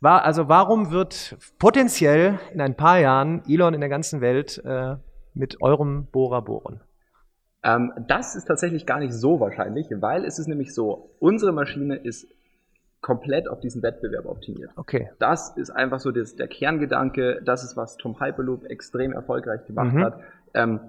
[0.00, 4.96] War, also warum wird potenziell in ein paar Jahren Elon in der ganzen Welt äh,
[5.34, 6.80] mit eurem Bohrer bohren?
[7.64, 11.96] Ähm, das ist tatsächlich gar nicht so wahrscheinlich, weil es ist nämlich so, unsere Maschine
[11.96, 12.26] ist
[13.00, 14.70] komplett auf diesen Wettbewerb optimiert.
[14.76, 15.10] Okay.
[15.18, 19.92] Das ist einfach so das, der Kerngedanke, das ist, was Tom Hyperloop extrem erfolgreich gemacht
[19.92, 20.04] mhm.
[20.04, 20.20] hat.
[20.54, 20.80] Ähm,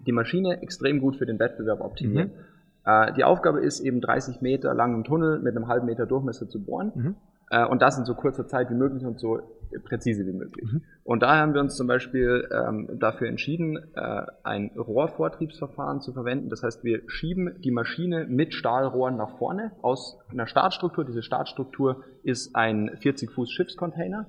[0.00, 2.28] die Maschine extrem gut für den Wettbewerb optimieren.
[2.28, 2.90] Mhm.
[2.90, 6.62] Äh, die Aufgabe ist eben 30 Meter langen Tunnel mit einem halben Meter Durchmesser zu
[6.62, 6.92] bohren.
[6.94, 7.14] Mhm.
[7.50, 9.40] Äh, und das in so kurzer Zeit wie möglich und so
[9.84, 10.72] präzise wie möglich.
[10.72, 10.82] Mhm.
[11.04, 16.48] Und daher haben wir uns zum Beispiel ähm, dafür entschieden, äh, ein Rohrvortriebsverfahren zu verwenden.
[16.48, 21.04] Das heißt, wir schieben die Maschine mit Stahlrohren nach vorne aus einer Startstruktur.
[21.04, 24.26] Diese Startstruktur ist ein 40 Fuß Schiffscontainer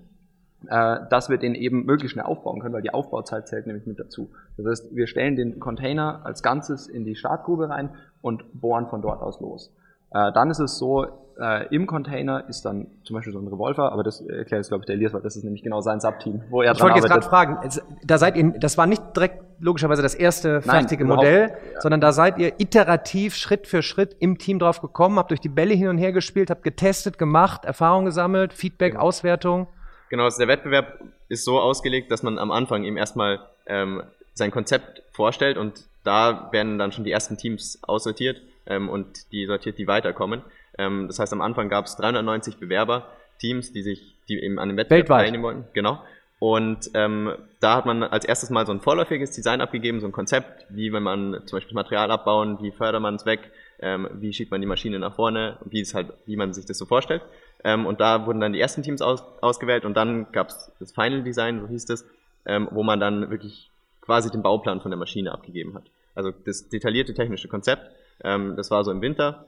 [0.66, 4.00] äh, dass wir den eben möglichst schnell aufbauen können, weil die Aufbauzeit zählt nämlich mit
[4.00, 4.32] dazu.
[4.58, 9.02] Das heißt, wir stellen den Container als Ganzes in die Startgrube rein und bohren von
[9.02, 9.72] dort aus los.
[10.12, 11.06] Äh, dann ist es so,
[11.40, 14.82] äh, im Container ist dann zum Beispiel so ein Revolver, aber das erklärt jetzt, glaube
[14.82, 17.08] ich, der Elias, weil das ist nämlich genau sein Subteam, wo er Ich wollte jetzt
[17.08, 17.60] gerade fragen,
[18.04, 21.82] da seid ihr, das war nicht direkt logischerweise das erste fertige Nein, Modell, ja.
[21.82, 25.50] sondern da seid ihr iterativ Schritt für Schritt im Team drauf gekommen, habt durch die
[25.50, 29.06] Bälle hin und her gespielt, habt getestet, gemacht, Erfahrung gesammelt, Feedback, genau.
[29.06, 29.68] Auswertung.
[30.10, 34.52] Genau, also der Wettbewerb ist so ausgelegt, dass man am Anfang ihm erstmal ähm, sein
[34.52, 39.78] Konzept vorstellt und da werden dann schon die ersten Teams aussortiert ähm, und die sortiert,
[39.78, 40.42] die weiterkommen.
[40.78, 43.08] Ähm, das heißt, am Anfang gab es 390 Bewerber,
[43.40, 45.24] Teams, die sich, die eben an dem Wettbewerb Weltweit.
[45.24, 45.66] teilnehmen wollten.
[45.74, 46.02] Genau.
[46.40, 50.12] Und ähm, da hat man als erstes mal so ein vorläufiges Design abgegeben, so ein
[50.12, 54.34] Konzept, wie wenn man zum Beispiel Material abbauen, wie fördert man es weg, ähm, wie
[54.34, 57.24] schiebt man die Maschine nach vorne, wie es halt, wie man sich das so vorstellt.
[57.64, 60.92] Ähm, und da wurden dann die ersten Teams aus, ausgewählt und dann gab es das
[60.92, 62.06] Final Design, so hieß es,
[62.46, 65.84] ähm, wo man dann wirklich quasi den Bauplan von der Maschine abgegeben hat.
[66.14, 67.92] Also das detaillierte technische Konzept,
[68.24, 69.46] ähm, das war so im Winter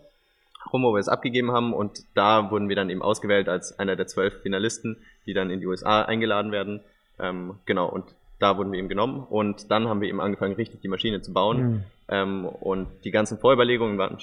[0.71, 3.95] rum, wo wir es abgegeben haben und da wurden wir dann eben ausgewählt als einer
[3.95, 6.81] der zwölf Finalisten, die dann in die USA eingeladen werden.
[7.19, 8.05] Ähm, genau, und
[8.39, 11.33] da wurden wir eben genommen und dann haben wir eben angefangen, richtig die Maschine zu
[11.33, 11.61] bauen.
[11.61, 11.83] Mhm.
[12.07, 14.17] Ähm, und die ganzen Vorüberlegungen waren,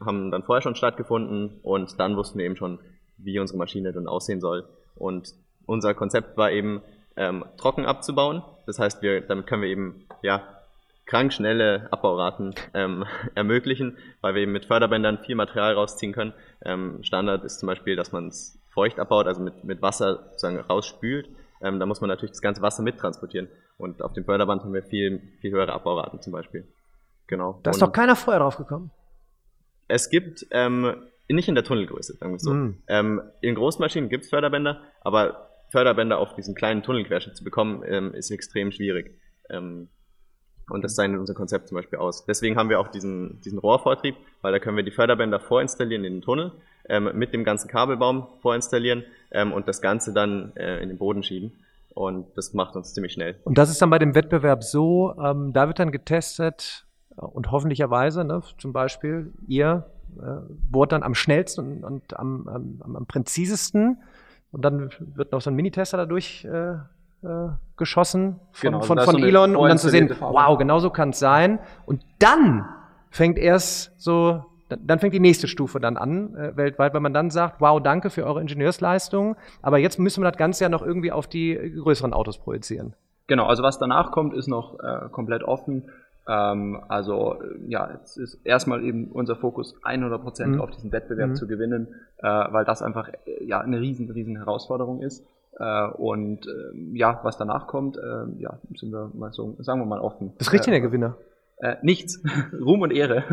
[0.00, 2.78] haben dann vorher schon stattgefunden und dann wussten wir eben schon,
[3.18, 4.64] wie unsere Maschine dann aussehen soll.
[4.94, 5.34] Und
[5.64, 6.82] unser Konzept war eben,
[7.16, 8.42] ähm, trocken abzubauen.
[8.66, 10.42] Das heißt, wir, damit können wir eben ja,
[11.06, 16.34] krank schnelle Abbauraten ähm, ermöglichen, weil wir eben mit Förderbändern viel Material rausziehen können.
[16.64, 20.58] Ähm, Standard ist zum Beispiel, dass man es feucht abbaut, also mit, mit Wasser sozusagen
[20.58, 21.28] rausspült.
[21.62, 23.48] Ähm, da muss man natürlich das ganze Wasser mittransportieren.
[23.78, 26.66] Und auf dem Förderband haben wir viel, viel höhere Abbauraten zum Beispiel.
[27.26, 27.60] Genau.
[27.62, 28.90] Da ist doch keiner vorher drauf gekommen.
[29.88, 30.94] Es gibt ähm,
[31.28, 32.52] nicht in der Tunnelgröße, sagen wir so.
[32.52, 33.20] Mm.
[33.40, 38.14] In großen Maschinen gibt es Förderbänder, aber Förderbänder auf diesen kleinen Tunnelquerschnitt zu bekommen, ähm,
[38.14, 39.18] ist extrem schwierig.
[39.50, 39.88] Ähm,
[40.68, 42.24] und das zeichnet unser Konzept zum Beispiel aus.
[42.26, 46.14] Deswegen haben wir auch diesen, diesen Rohrvortrieb, weil da können wir die Förderbänder vorinstallieren in
[46.14, 46.52] den Tunnel,
[46.88, 51.22] ähm, mit dem ganzen Kabelbaum vorinstallieren ähm, und das Ganze dann äh, in den Boden
[51.22, 51.52] schieben.
[51.94, 53.36] Und das macht uns ziemlich schnell.
[53.44, 57.50] Und das ist dann bei dem Wettbewerb so, ähm, da wird dann getestet äh, und
[57.52, 59.86] hoffentlicherweise, ne, zum Beispiel ihr
[60.18, 63.98] äh, bohrt dann am schnellsten und, und am, am, am, präzisesten.
[64.52, 66.76] Und dann wird noch so ein Minitester dadurch äh,
[67.76, 71.10] geschossen von, genau, von, von so Elon, um dann zu sehen, wow, genau so kann
[71.10, 71.58] es sein.
[71.84, 72.64] Und dann
[73.10, 77.30] fängt erst so, dann fängt die nächste Stufe dann an, äh, weltweit, weil man dann
[77.30, 81.12] sagt, wow, danke für eure Ingenieursleistung, aber jetzt müssen wir das Ganze ja noch irgendwie
[81.12, 82.94] auf die größeren Autos projizieren.
[83.26, 85.90] Genau, also was danach kommt, ist noch äh, komplett offen.
[86.28, 87.36] Ähm, also
[87.66, 90.60] ja, es ist erstmal eben unser Fokus 100% mhm.
[90.60, 91.34] auf diesen Wettbewerb mhm.
[91.34, 95.24] zu gewinnen, äh, weil das einfach äh, ja eine riesen, riesen Herausforderung ist.
[95.58, 99.86] Äh, und äh, ja, was danach kommt, äh, ja, sind wir mal so, sagen wir
[99.86, 100.32] mal offen.
[100.38, 101.16] Was kriegt denn der Gewinner?
[101.58, 102.22] Äh, nichts,
[102.60, 103.24] Ruhm und Ehre,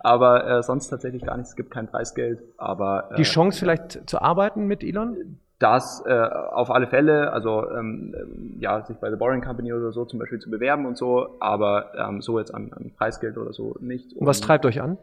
[0.00, 1.50] aber äh, sonst tatsächlich gar nichts.
[1.50, 5.38] Es gibt kein Preisgeld, aber äh, die Chance vielleicht zu arbeiten mit Elon?
[5.58, 8.14] Das auf alle Fälle, also ähm,
[8.60, 11.92] ja, sich bei The Boring Company oder so zum Beispiel zu bewerben und so, aber
[11.98, 14.14] ähm, so jetzt an, an Preisgeld oder so nicht.
[14.14, 14.96] Und, und was treibt euch an?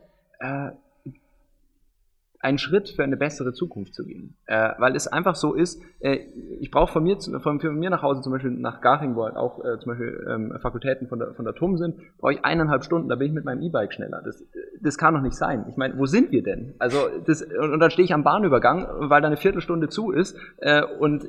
[2.41, 4.35] Äh, einen Schritt für eine bessere Zukunft zu gehen.
[4.45, 6.19] Äh, weil es einfach so ist, äh,
[6.59, 9.35] ich brauche von mir, von, von mir nach Hause, zum Beispiel nach Garching, wo halt
[9.35, 12.83] auch äh, zum Beispiel ähm, Fakultäten von der, von der TUM sind, brauche ich eineinhalb
[12.83, 14.21] Stunden, da bin ich mit meinem E-Bike schneller.
[14.23, 14.43] Das,
[14.81, 15.65] das kann doch nicht sein.
[15.69, 16.73] Ich meine, wo sind wir denn?
[16.79, 20.37] Also das, und, und dann stehe ich am Bahnübergang, weil da eine Viertelstunde zu ist
[20.57, 21.25] äh, und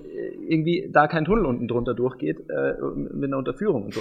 [0.49, 4.01] irgendwie da kein Tunnel unten drunter durchgeht äh, mit einer Unterführung und so.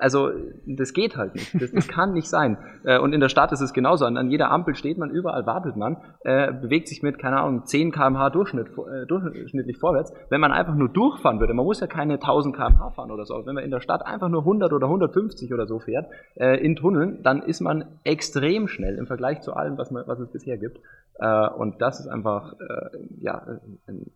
[0.00, 0.30] Also
[0.66, 1.60] das geht halt nicht.
[1.60, 2.56] Das, das kann nicht sein.
[2.84, 4.04] Äh, und in der Stadt ist es genauso.
[4.04, 7.92] An, jeder Ampel steht man, überall wartet man, äh, bewegt sich mit, keine Ahnung, 10
[7.92, 10.12] km/h Durchschnitt, äh, durchschnittlich vorwärts.
[10.30, 13.44] Wenn man einfach nur durchfahren würde, man muss ja keine 1000 km/h fahren oder so,
[13.44, 16.76] wenn man in der Stadt einfach nur 100 oder 150 oder so fährt, äh, in
[16.76, 20.56] Tunneln, dann ist man extrem schnell im Vergleich zu allem, was, man, was es bisher
[20.56, 20.80] gibt.
[21.18, 23.42] Äh, und das ist einfach, äh, ja,
[23.86, 24.06] ein,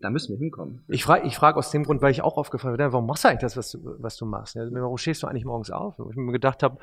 [0.00, 0.82] da müssen wir hinkommen.
[0.88, 3.28] Ich frage ich frag aus dem Grund, weil ich auch aufgefallen bin, warum machst du
[3.28, 4.56] eigentlich das, was du, was du machst?
[4.56, 5.98] Warum stehst du eigentlich morgens auf?
[6.10, 6.78] Ich mir gedacht habe,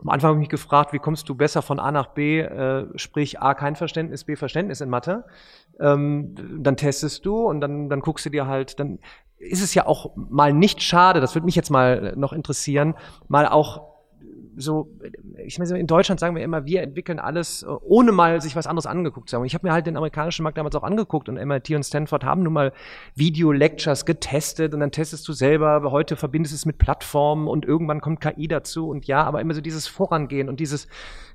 [0.00, 2.86] am Anfang habe ich mich gefragt, wie kommst du besser von A nach B, äh,
[2.96, 5.24] sprich A, kein Verständnis, B, Verständnis in Mathe.
[5.80, 8.98] Ähm, dann testest du und dann, dann guckst du dir halt, dann
[9.38, 12.94] ist es ja auch mal nicht schade, das würde mich jetzt mal noch interessieren,
[13.28, 13.93] mal auch
[14.56, 14.88] so,
[15.44, 18.66] ich meine, in Deutschland sagen wir immer, wir entwickeln alles, äh, ohne mal sich was
[18.66, 19.44] anderes angeguckt zu haben.
[19.44, 22.42] Ich habe mir halt den amerikanischen Markt damals auch angeguckt und MIT und Stanford haben
[22.42, 22.72] nun mal
[23.14, 28.00] Video-Lectures getestet und dann testest du selber, heute verbindest du es mit Plattformen und irgendwann
[28.00, 30.88] kommt KI dazu und ja, aber immer so dieses Vorangehen und dieses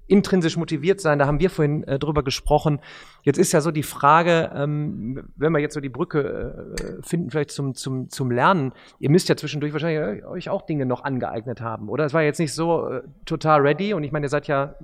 [0.10, 2.80] intrinsisch motiviert sein, da haben wir vorhin äh, drüber gesprochen.
[3.24, 7.30] Jetzt ist ja so die Frage, ähm, wenn wir jetzt so die Brücke äh, finden,
[7.30, 11.62] vielleicht zum, zum, zum Lernen, ihr müsst ja zwischendurch wahrscheinlich euch auch Dinge noch angeeignet
[11.62, 12.06] haben, oder?
[12.06, 14.76] Es war jetzt nicht so äh, total ready und ich meine, ihr seid ja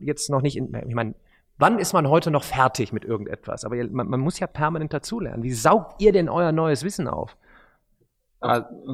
[0.00, 1.14] jetzt noch nicht in, ich meine,
[1.58, 3.64] Wann ist man heute noch fertig mit irgendetwas?
[3.64, 5.44] Aber man, man muss ja permanent dazulernen.
[5.44, 7.36] Wie saugt ihr denn euer neues Wissen auf?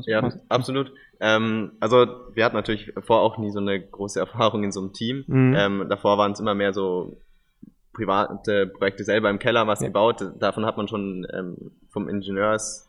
[0.07, 0.93] Ja, absolut.
[1.21, 4.93] Ähm, also wir hatten natürlich vorher auch nie so eine große Erfahrung in so einem
[4.93, 5.25] Team.
[5.27, 5.55] Mhm.
[5.57, 7.17] Ähm, davor waren es immer mehr so
[7.93, 9.89] private Projekte selber im Keller was ja.
[9.89, 10.25] gebaut.
[10.39, 12.89] Davon hat man schon ähm, vom Ingenieurs,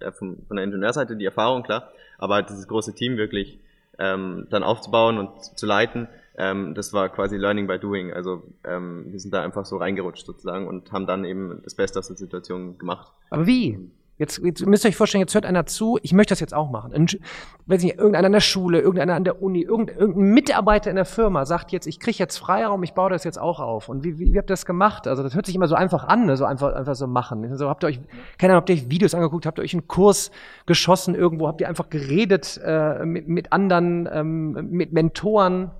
[0.00, 1.90] äh, vom, von der Ingenieurseite die Erfahrung, klar.
[2.18, 3.58] Aber dieses große Team wirklich
[3.98, 8.12] ähm, dann aufzubauen und zu leiten, ähm, das war quasi Learning by Doing.
[8.12, 11.98] Also ähm, wir sind da einfach so reingerutscht sozusagen und haben dann eben das Beste
[11.98, 13.10] aus der Situation gemacht.
[13.30, 13.90] Aber wie?
[14.18, 16.70] Jetzt, jetzt müsst ihr euch vorstellen, jetzt hört einer zu, ich möchte das jetzt auch
[16.70, 16.94] machen.
[16.94, 17.06] Ein,
[17.66, 21.04] weiß nicht, irgendeiner an der Schule, irgendeiner an der Uni, irgendein, irgendein Mitarbeiter in der
[21.04, 23.90] Firma sagt jetzt, ich kriege jetzt Freiraum, ich baue das jetzt auch auf.
[23.90, 25.06] Und wie, wie, wie habt ihr das gemacht?
[25.06, 26.36] Also das hört sich immer so einfach an, ne?
[26.38, 27.44] so einfach, einfach so machen.
[27.50, 28.00] Also habt ihr euch,
[28.38, 30.30] keine Ahnung, habt ihr euch Videos angeguckt, habt ihr euch einen Kurs
[30.64, 35.72] geschossen irgendwo, habt ihr einfach geredet äh, mit, mit anderen, ähm, mit Mentoren?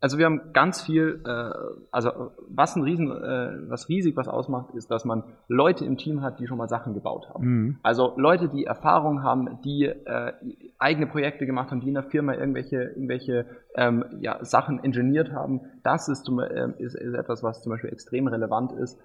[0.00, 1.50] Also wir haben ganz viel, äh,
[1.90, 6.22] also was ein Riesen, äh, was riesig was ausmacht, ist, dass man Leute im Team
[6.22, 7.44] hat, die schon mal Sachen gebaut haben.
[7.46, 7.78] Mhm.
[7.82, 10.32] Also Leute, die Erfahrung haben, die äh,
[10.78, 15.60] eigene Projekte gemacht haben, die in der Firma irgendwelche, irgendwelche ähm, ja, Sachen ingeniert haben.
[15.82, 18.98] Das ist, zum, äh, ist, ist etwas, was zum Beispiel extrem relevant ist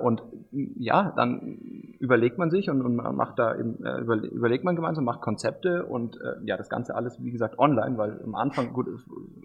[0.00, 1.58] und ja, dann
[1.98, 6.16] überlegt man sich und, und macht da eben, äh, überlegt man gemeinsam, macht Konzepte und
[6.20, 8.88] äh, ja, das Ganze alles, wie gesagt, online, weil am Anfang, gut,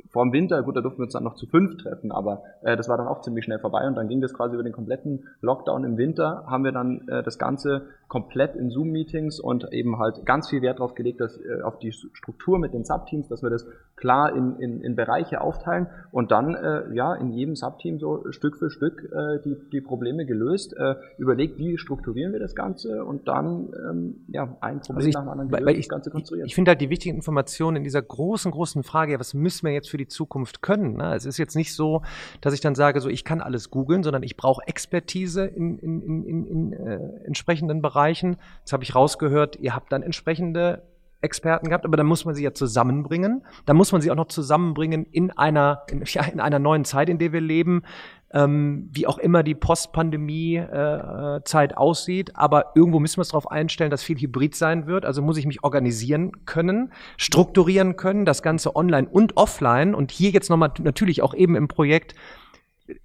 [0.09, 2.75] vor dem Winter, gut, da durften wir uns dann noch zu fünf treffen, aber äh,
[2.75, 5.25] das war dann auch ziemlich schnell vorbei und dann ging das quasi über den kompletten
[5.41, 10.25] Lockdown im Winter, haben wir dann äh, das Ganze komplett in Zoom-Meetings und eben halt
[10.25, 13.49] ganz viel Wert darauf gelegt, dass äh, auf die Struktur mit den Subteams, dass wir
[13.49, 18.31] das klar in, in, in Bereiche aufteilen und dann äh, ja in jedem Subteam so
[18.31, 23.03] Stück für Stück äh, die, die Probleme gelöst, äh, überlegt, wie strukturieren wir das Ganze
[23.03, 25.89] und dann ähm, ja ein Problem also ich, nach dem anderen gelöst, weil ich, das
[25.89, 26.45] Ganze konstruiert.
[26.45, 29.65] Ich, ich finde halt die wichtigen Informationen in dieser großen, großen Frage, ja, was müssen
[29.65, 30.97] wir jetzt für die Zukunft können?
[30.97, 31.15] Ne?
[31.15, 32.01] Es ist jetzt nicht so,
[32.41, 36.01] dass ich dann sage, so ich kann alles googeln, sondern ich brauche Expertise in, in,
[36.01, 38.37] in, in, in äh, entsprechenden Bereichen.
[38.59, 40.83] Jetzt habe ich rausgehört, ihr habt dann entsprechende
[41.21, 43.43] Experten gehabt, aber dann muss man sie ja zusammenbringen.
[43.65, 47.09] Dann muss man sie auch noch zusammenbringen in einer, in, ja, in einer neuen Zeit,
[47.09, 47.83] in der wir leben,
[48.33, 52.35] ähm, wie auch immer die Post-Pandemie-Zeit äh, aussieht.
[52.35, 55.05] Aber irgendwo müssen wir es darauf einstellen, dass viel Hybrid sein wird.
[55.05, 59.95] Also muss ich mich organisieren können, strukturieren können, das Ganze online und offline.
[59.95, 62.15] Und hier jetzt nochmal natürlich auch eben im Projekt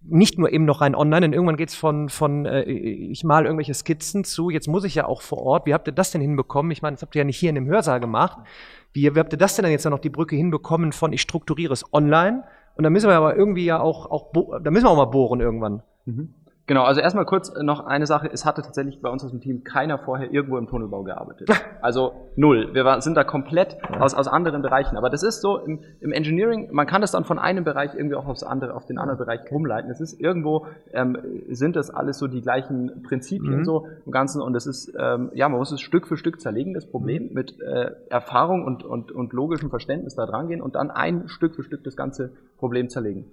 [0.01, 3.75] nicht nur eben noch rein online, denn irgendwann geht's von, von äh, ich mal irgendwelche
[3.75, 5.67] Skizzen zu, jetzt muss ich ja auch vor Ort.
[5.67, 6.71] Wie habt ihr das denn hinbekommen?
[6.71, 8.39] Ich meine, das habt ihr ja nicht hier in dem Hörsaal gemacht.
[8.93, 11.73] Wie, wie habt ihr das denn dann jetzt noch die Brücke hinbekommen von ich strukturiere
[11.73, 12.45] es online
[12.77, 14.33] und dann müssen wir aber irgendwie ja auch, auch
[14.63, 15.83] da müssen wir auch mal bohren irgendwann.
[16.05, 16.35] Mhm.
[16.73, 18.31] Genau, also erstmal kurz noch eine Sache.
[18.33, 21.51] Es hatte tatsächlich bei uns aus dem Team keiner vorher irgendwo im Tunnelbau gearbeitet.
[21.83, 22.71] Also null.
[22.73, 24.97] Wir war, sind da komplett aus, aus anderen Bereichen.
[24.97, 28.15] Aber das ist so im, im Engineering, man kann das dann von einem Bereich irgendwie
[28.15, 29.91] auch aufs andere, auf den anderen Bereich rumleiten.
[29.91, 31.19] Es ist irgendwo, ähm,
[31.51, 33.65] sind das alles so die gleichen Prinzipien mhm.
[33.65, 34.41] so im Ganzen.
[34.41, 37.35] Und es ist, ähm, ja, man muss es Stück für Stück zerlegen, das Problem, mhm.
[37.35, 41.55] mit äh, Erfahrung und, und, und logischem Verständnis da dran gehen und dann ein Stück
[41.55, 43.27] für Stück das ganze Problem zerlegen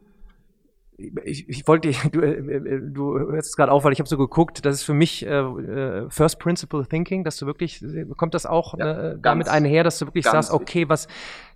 [1.23, 4.17] ich, ich wollte, du, äh, äh, du hörst es gerade auf, weil ich habe so
[4.17, 7.83] geguckt, das ist für mich äh, äh, First Principle Thinking, dass du wirklich,
[8.17, 11.07] kommt das auch ja, äh, damit einher, dass du wirklich sagst, okay, was,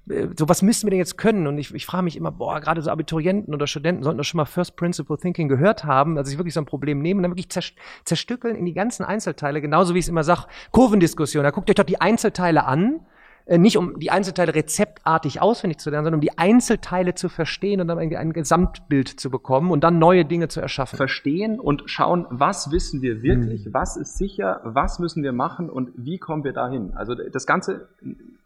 [0.05, 1.47] so was müssen wir denn jetzt können?
[1.47, 4.37] Und ich, ich frage mich immer, boah, gerade so Abiturienten oder Studenten sollten doch schon
[4.37, 7.31] mal First Principle Thinking gehört haben, also sich wirklich so ein Problem nehmen und dann
[7.31, 7.49] wirklich
[8.05, 11.75] zerstückeln in die ganzen Einzelteile, genauso wie ich es immer sage, Kurvendiskussion, da guckt euch
[11.75, 13.12] doch die Einzelteile an, Äh,
[13.47, 17.87] nicht um die Einzelteile rezeptartig auswendig zu lernen, sondern um die Einzelteile zu verstehen und
[17.87, 20.95] dann irgendwie ein Gesamtbild zu bekommen und dann neue Dinge zu erschaffen.
[20.95, 23.73] Verstehen und schauen, was wissen wir wirklich, mhm.
[23.73, 26.93] was ist sicher, was müssen wir machen und wie kommen wir dahin.
[26.95, 27.89] Also das Ganze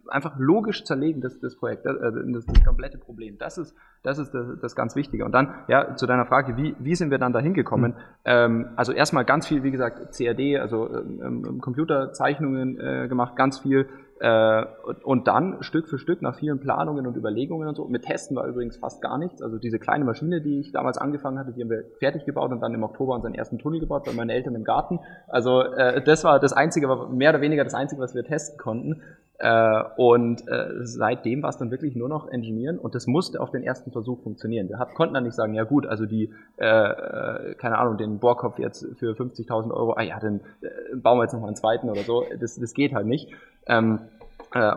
[0.09, 1.93] einfach logisch zerlegen, das, das Projekt, äh,
[2.31, 3.37] das, das komplette Problem.
[3.37, 5.25] Das ist, das ist das, das ganz Wichtige.
[5.25, 7.91] Und dann, ja, zu deiner Frage, wie, wie sind wir dann dahin gekommen?
[7.91, 8.01] Mhm.
[8.25, 13.81] Ähm, also erstmal ganz viel, wie gesagt, CAD, also ähm, Computerzeichnungen äh, gemacht, ganz viel
[13.81, 17.85] äh, und dann Stück für Stück nach vielen Planungen und Überlegungen und so.
[17.85, 19.41] Mit Testen war übrigens fast gar nichts.
[19.41, 22.59] Also diese kleine Maschine, die ich damals angefangen hatte, die haben wir fertig gebaut und
[22.61, 24.99] dann im Oktober unseren ersten Tunnel gebaut bei meinen Eltern im Garten.
[25.27, 29.01] Also äh, das war das Einzige, mehr oder weniger das Einzige, was wir testen konnten.
[29.39, 33.51] Äh, und äh, seitdem war es dann wirklich nur noch Engineeren und das musste auf
[33.51, 34.67] den ersten Versuch funktionieren.
[34.67, 38.17] Wir hat, konnten dann nicht sagen, ja gut, also die, äh, äh keine Ahnung, den
[38.19, 41.55] Bohrkopf jetzt für 50.000 Euro, ah ja, dann äh, bauen wir jetzt noch mal einen
[41.55, 42.25] zweiten oder so.
[42.39, 43.31] Das, das geht halt nicht.
[43.67, 44.16] Ähm, äh,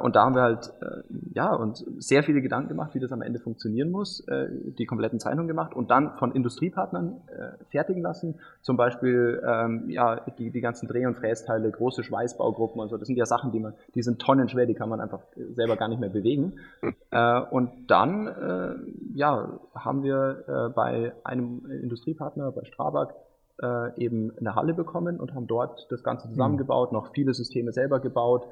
[0.00, 3.22] und da haben wir halt, äh, ja, uns sehr viele Gedanken gemacht, wie das am
[3.22, 8.34] Ende funktionieren muss, äh, die kompletten Zeichnungen gemacht und dann von Industriepartnern äh, fertigen lassen.
[8.62, 12.96] Zum Beispiel, ähm, ja, die, die ganzen Dreh- und Frästeile, große Schweißbaugruppen und so.
[12.96, 15.20] Das sind ja Sachen, die man, die sind tonnenschwer, die kann man einfach
[15.52, 16.54] selber gar nicht mehr bewegen.
[17.12, 23.14] Äh, und dann, äh, ja, haben wir äh, bei einem Industriepartner, bei Strabag,
[23.60, 26.34] äh, eben eine Halle bekommen und haben dort das Ganze hm.
[26.34, 28.46] zusammengebaut, noch viele Systeme selber gebaut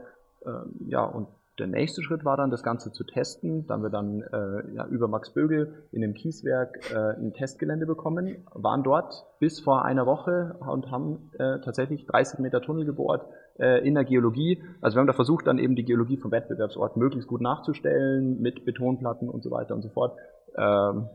[0.46, 3.66] ähm, ja, und der nächste Schritt war dann, das Ganze zu testen.
[3.66, 7.84] Da haben wir dann äh, ja, über Max Bögel in dem Kieswerk äh, ein Testgelände
[7.84, 13.26] bekommen, waren dort bis vor einer Woche und haben äh, tatsächlich 30 Meter Tunnel gebohrt
[13.58, 14.62] äh, in der Geologie.
[14.80, 18.64] Also wir haben da versucht, dann eben die Geologie vom Wettbewerbsort möglichst gut nachzustellen, mit
[18.64, 20.16] Betonplatten und so weiter und so fort.
[20.56, 21.08] Ähm,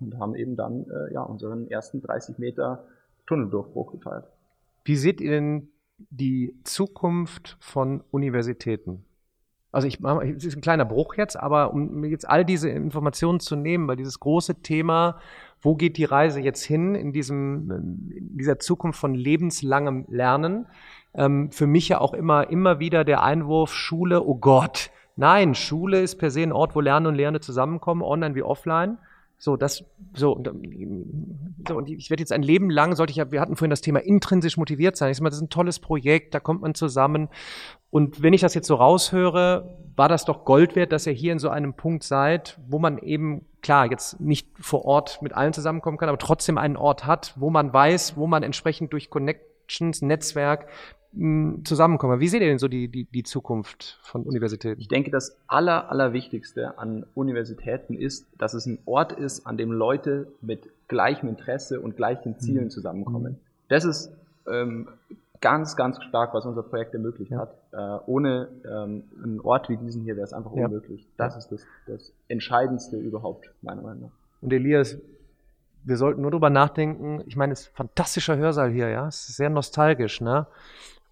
[0.00, 2.84] und haben eben dann äh, ja, unseren ersten 30 Meter
[3.26, 4.26] Tunneldurchbruch gefeiert.
[4.84, 9.04] Wie seht ihr denn die Zukunft von Universitäten.
[9.74, 13.40] Also ich mache, es ist ein kleiner Bruch jetzt, aber um jetzt all diese Informationen
[13.40, 15.18] zu nehmen, weil dieses große Thema,
[15.60, 17.70] wo geht die Reise jetzt hin in diesem,
[18.14, 20.66] in dieser Zukunft von lebenslangem Lernen,
[21.14, 24.90] ähm, für mich ja auch immer, immer wieder der Einwurf Schule, oh Gott.
[25.16, 28.98] Nein, Schule ist per se ein Ort, wo Lernen und Lehrende zusammenkommen, online wie offline.
[29.44, 30.48] So, das, so, und,
[31.68, 33.82] so, und ich werde jetzt ein Leben lang, sollte ich ja, wir hatten vorhin das
[33.82, 35.10] Thema intrinsisch motiviert sein.
[35.10, 37.28] Ich sag mal, das ist ein tolles Projekt, da kommt man zusammen.
[37.90, 41.30] Und wenn ich das jetzt so raushöre, war das doch Gold wert, dass ihr hier
[41.30, 45.52] in so einem Punkt seid, wo man eben, klar, jetzt nicht vor Ort mit allen
[45.52, 49.53] zusammenkommen kann, aber trotzdem einen Ort hat, wo man weiß, wo man entsprechend durch Connections,
[50.02, 50.66] Netzwerk
[51.64, 52.18] zusammenkommen.
[52.18, 54.80] Wie seht ihr denn so die, die, die Zukunft von Universitäten?
[54.80, 59.70] Ich denke, das Aller, Allerwichtigste an Universitäten ist, dass es ein Ort ist, an dem
[59.70, 62.70] Leute mit gleichem Interesse und gleichen Zielen mhm.
[62.70, 63.38] zusammenkommen.
[63.68, 64.10] Das ist
[64.50, 64.88] ähm,
[65.40, 67.38] ganz, ganz stark, was unser Projekt ermöglicht ja.
[67.38, 67.54] hat.
[67.72, 70.66] Äh, ohne ähm, einen Ort wie diesen hier wäre es einfach ja.
[70.66, 71.06] unmöglich.
[71.16, 71.38] Das ja.
[71.38, 74.10] ist das, das Entscheidendste überhaupt, meiner Meinung nach.
[74.40, 74.96] Und Elias,
[75.84, 77.22] wir sollten nur drüber nachdenken.
[77.26, 79.06] Ich meine, es ist ein fantastischer Hörsaal hier, ja.
[79.06, 80.46] Es ist sehr nostalgisch, ne?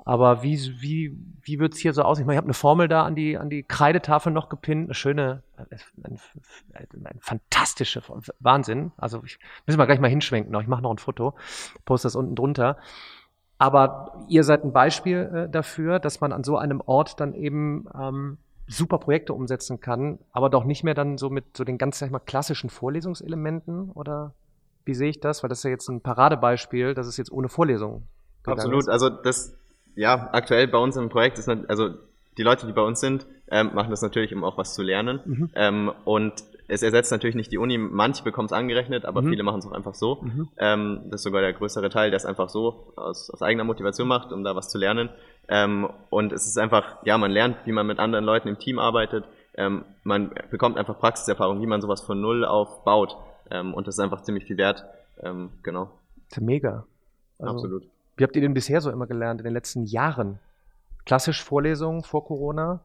[0.05, 2.19] Aber wie, wie, wie wird's hier so aus?
[2.19, 4.95] Ich meine, ich habe eine Formel da an die, an die Kreidetafel noch gepinnt, eine
[4.95, 6.19] schöne, ein,
[6.73, 8.03] ein, ein fantastische
[8.41, 8.91] Wahnsinn.
[8.97, 10.59] Also ich müssen wir gleich mal hinschwenken.
[10.61, 11.35] Ich mache noch ein Foto,
[11.85, 12.79] poste das unten drunter.
[13.59, 17.87] Aber ihr seid ein Beispiel äh, dafür, dass man an so einem Ort dann eben
[17.97, 22.01] ähm, super Projekte umsetzen kann, aber doch nicht mehr dann so mit so den ganz,
[22.01, 24.33] sag ich mal, klassischen Vorlesungselementen oder
[24.85, 25.43] wie sehe ich das?
[25.43, 28.07] Weil das ist ja jetzt ein Paradebeispiel, das ist jetzt ohne Vorlesung.
[28.45, 29.55] Absolut, also das
[29.95, 31.91] ja, aktuell bei uns im Projekt ist, also
[32.39, 35.21] die Leute, die bei uns sind, ähm, machen das natürlich, um auch was zu lernen.
[35.25, 35.51] Mhm.
[35.55, 36.33] Ähm, und
[36.69, 37.77] es ersetzt natürlich nicht die Uni.
[37.77, 39.29] Manche bekommen es angerechnet, aber mhm.
[39.29, 40.23] viele machen es auch einfach so.
[40.23, 40.49] Mhm.
[40.57, 44.09] Ähm, das ist sogar der größere Teil, der es einfach so aus, aus eigener Motivation
[44.09, 45.11] macht, um da was zu lernen.
[45.49, 48.79] Ähm, und es ist einfach, ja, man lernt, wie man mit anderen Leuten im Team
[48.79, 49.25] arbeitet.
[49.55, 53.17] Ähm, man bekommt einfach Praxiserfahrung, wie man sowas von Null auf baut.
[53.51, 54.85] Ähm, und das ist einfach ziemlich viel wert.
[55.23, 55.91] Ähm, genau.
[56.29, 56.87] Das ist mega.
[57.39, 57.89] Also, Absolut.
[58.17, 60.39] Wie habt ihr denn bisher so immer gelernt in den letzten Jahren?
[61.05, 62.81] Klassisch Vorlesungen vor Corona?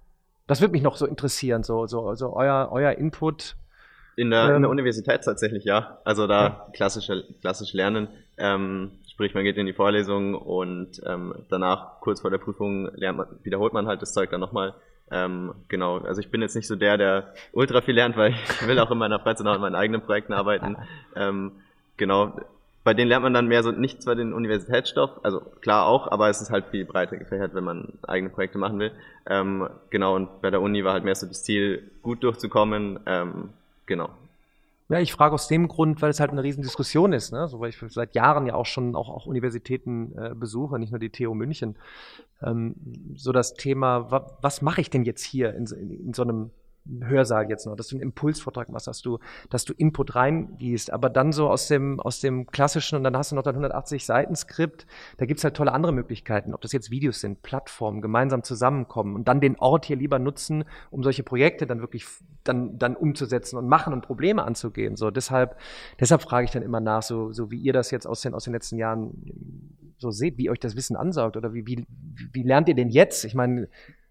[0.47, 3.55] Das würde mich noch so interessieren, so, so, so euer, euer Input.
[4.15, 5.99] In der, ähm, in der Universität tatsächlich, ja.
[6.05, 6.67] Also da ja.
[6.73, 8.07] klassische, klassisch lernen.
[8.37, 13.17] Ähm, sprich, man geht in die Vorlesung und ähm, danach, kurz vor der Prüfung, lernt
[13.17, 14.73] man, wiederholt man halt das Zeug dann nochmal.
[15.09, 18.67] Ähm, genau, also ich bin jetzt nicht so der, der ultra viel lernt, weil ich
[18.67, 20.75] will auch in meiner Freizeit noch an meinen eigenen Projekten arbeiten.
[21.15, 21.51] Ähm,
[21.95, 22.33] genau,
[22.83, 26.29] bei denen lernt man dann mehr so nicht zwar den Universitätsstoff, also klar auch, aber
[26.29, 28.91] es ist halt viel breiter gefächert, wenn man eigene Projekte machen will.
[29.25, 32.99] Ähm, genau, und bei der Uni war halt mehr so das Ziel, gut durchzukommen.
[33.05, 33.49] Ähm,
[33.85, 34.09] genau.
[34.89, 37.47] Ja, ich frage aus dem Grund, weil es halt eine Riesendiskussion ist, ne?
[37.49, 40.99] so weil ich seit Jahren ja auch schon auch, auch Universitäten äh, besuche, nicht nur
[40.99, 41.75] die TU München.
[42.41, 42.75] Ähm,
[43.15, 46.51] so das Thema, wa was mache ich denn jetzt hier in, in, in so einem
[47.01, 49.19] Hörsaal jetzt noch, dass du einen Impulsvortrag machst, dass du,
[49.49, 53.31] dass du Input reingießt, aber dann so aus dem, aus dem klassischen und dann hast
[53.31, 56.91] du noch dein 180 Seiten Skript, da gibt's halt tolle andere Möglichkeiten, ob das jetzt
[56.91, 61.67] Videos sind, Plattformen, gemeinsam zusammenkommen und dann den Ort hier lieber nutzen, um solche Projekte
[61.67, 62.05] dann wirklich
[62.43, 64.95] dann, dann umzusetzen und machen und Probleme anzugehen.
[64.95, 65.57] So, deshalb,
[65.99, 68.45] deshalb frage ich dann immer nach, so, so wie ihr das jetzt aus den, aus
[68.45, 69.13] den letzten Jahren
[69.97, 71.85] so seht, wie euch das Wissen ansaugt oder wie, wie,
[72.31, 73.25] wie lernt ihr denn jetzt?
[73.25, 73.67] Ich meine,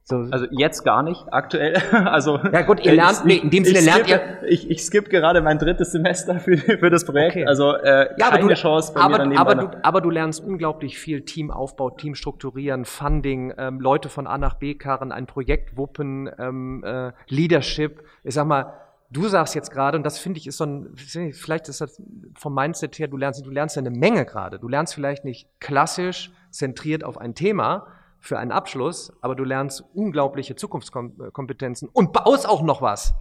[0.09, 0.19] so.
[0.31, 1.83] Also jetzt gar nicht, aktuell.
[2.07, 4.21] Also ja gut, ihr lernt, nee, in dem Sinne lernt ihr.
[4.47, 7.33] Ich, ich skippe gerade mein drittes Semester für, für das Projekt.
[7.33, 7.47] Okay.
[7.47, 10.45] Also äh, ja, keine aber du, Chance bei aber, mir aber du, aber du lernst
[10.45, 15.77] unglaublich viel Teamaufbau, Team strukturieren, Funding, ähm, Leute von A nach B karren, ein Projekt
[15.77, 18.05] wuppen, ähm, äh, Leadership.
[18.23, 18.75] Ich sag mal,
[19.11, 22.01] du sagst jetzt gerade, und das finde ich ist so ein, vielleicht ist das
[22.39, 24.61] vom Mindset her, du lernst, du lernst ja eine Menge gerade.
[24.61, 27.89] Du lernst vielleicht nicht klassisch zentriert auf ein Thema,
[28.27, 33.15] für einen Abschluss, aber du lernst unglaubliche Zukunftskompetenzen und baust auch noch was.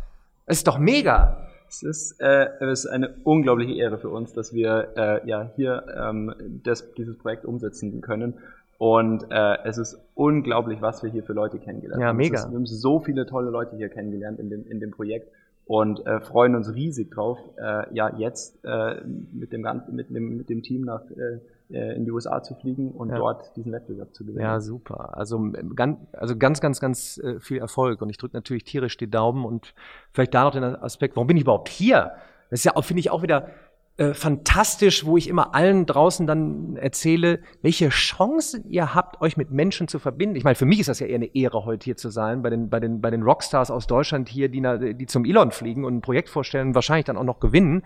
[0.45, 1.47] Es ist doch mega.
[1.67, 5.83] Es ist, äh, es ist eine unglaubliche Ehre für uns, dass wir äh, ja hier
[5.97, 6.33] ähm,
[6.63, 8.35] das, dieses Projekt umsetzen können.
[8.77, 12.17] Und äh, es ist unglaublich, was wir hier für Leute kennengelernt ja, haben.
[12.17, 12.39] Mega.
[12.39, 15.29] Ist, wir haben so viele tolle Leute hier kennengelernt in dem, in dem Projekt
[15.65, 20.37] und äh, freuen uns riesig drauf, äh, ja jetzt äh, mit dem ganzen, mit dem,
[20.37, 21.39] mit dem Team nach äh,
[21.69, 23.17] in die USA zu fliegen und ja.
[23.17, 24.41] dort diesen Wettbewerb zu gewinnen.
[24.41, 25.17] Ja, super.
[25.17, 28.01] Also ganz, also ganz, ganz, ganz äh, viel Erfolg.
[28.01, 29.73] Und ich drücke natürlich tierisch die Daumen und
[30.11, 32.13] vielleicht da noch den Aspekt, warum bin ich überhaupt hier?
[32.49, 33.49] Das ist ja, finde ich, auch wieder
[33.97, 39.51] äh, fantastisch, wo ich immer allen draußen dann erzähle, welche Chancen ihr habt, euch mit
[39.51, 40.35] Menschen zu verbinden.
[40.35, 42.49] Ich meine, für mich ist das ja eher eine Ehre, heute hier zu sein, bei
[42.49, 45.95] den, bei den, bei den Rockstars aus Deutschland hier, die, die zum Elon fliegen und
[45.95, 47.83] ein Projekt vorstellen und wahrscheinlich dann auch noch gewinnen.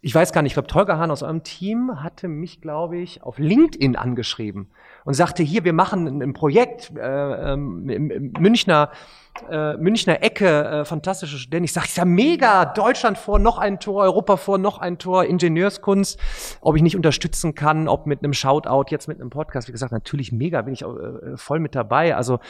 [0.00, 3.22] Ich weiß gar nicht, ich glaube, Tolga Hahn aus eurem Team hatte mich, glaube ich,
[3.22, 4.68] auf LinkedIn angeschrieben
[5.04, 8.90] und sagte, hier, wir machen ein Projekt äh, ähm, im, Münchner
[9.50, 11.64] äh, Münchner Ecke, äh, fantastische Studenten.
[11.64, 15.24] Ich sage, ist ja mega, Deutschland vor, noch ein Tor, Europa vor, noch ein Tor,
[15.24, 16.18] Ingenieurskunst.
[16.60, 19.68] Ob ich nicht unterstützen kann, ob mit einem Shoutout, jetzt mit einem Podcast.
[19.68, 22.14] Wie gesagt, natürlich mega, bin ich äh, voll mit dabei.
[22.14, 22.40] Also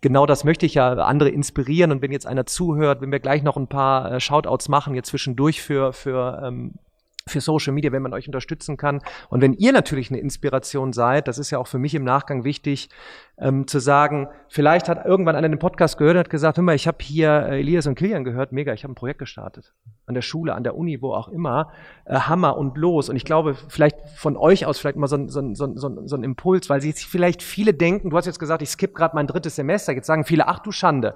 [0.00, 1.90] genau das möchte ich ja andere inspirieren.
[1.90, 5.08] Und wenn jetzt einer zuhört, wenn wir gleich noch ein paar äh, Shoutouts machen, jetzt
[5.08, 6.74] zwischendurch für, für ähm,
[7.28, 9.00] für Social Media, wenn man euch unterstützen kann.
[9.28, 12.44] Und wenn ihr natürlich eine Inspiration seid, das ist ja auch für mich im Nachgang
[12.44, 12.88] wichtig,
[13.40, 16.74] ähm, zu sagen, vielleicht hat irgendwann einer den Podcast gehört und hat gesagt, hör mal,
[16.74, 19.72] ich habe hier äh, Elias und Kilian gehört, mega, ich habe ein Projekt gestartet.
[20.06, 21.70] An der Schule, an der Uni, wo auch immer.
[22.04, 23.08] Äh, Hammer und los.
[23.08, 26.24] Und ich glaube, vielleicht von euch aus vielleicht mal so ein, so so so ein
[26.24, 29.56] Impuls, weil sich vielleicht viele denken, du hast jetzt gesagt, ich skippe gerade mein drittes
[29.56, 31.14] Semester, jetzt sagen viele, ach du Schande.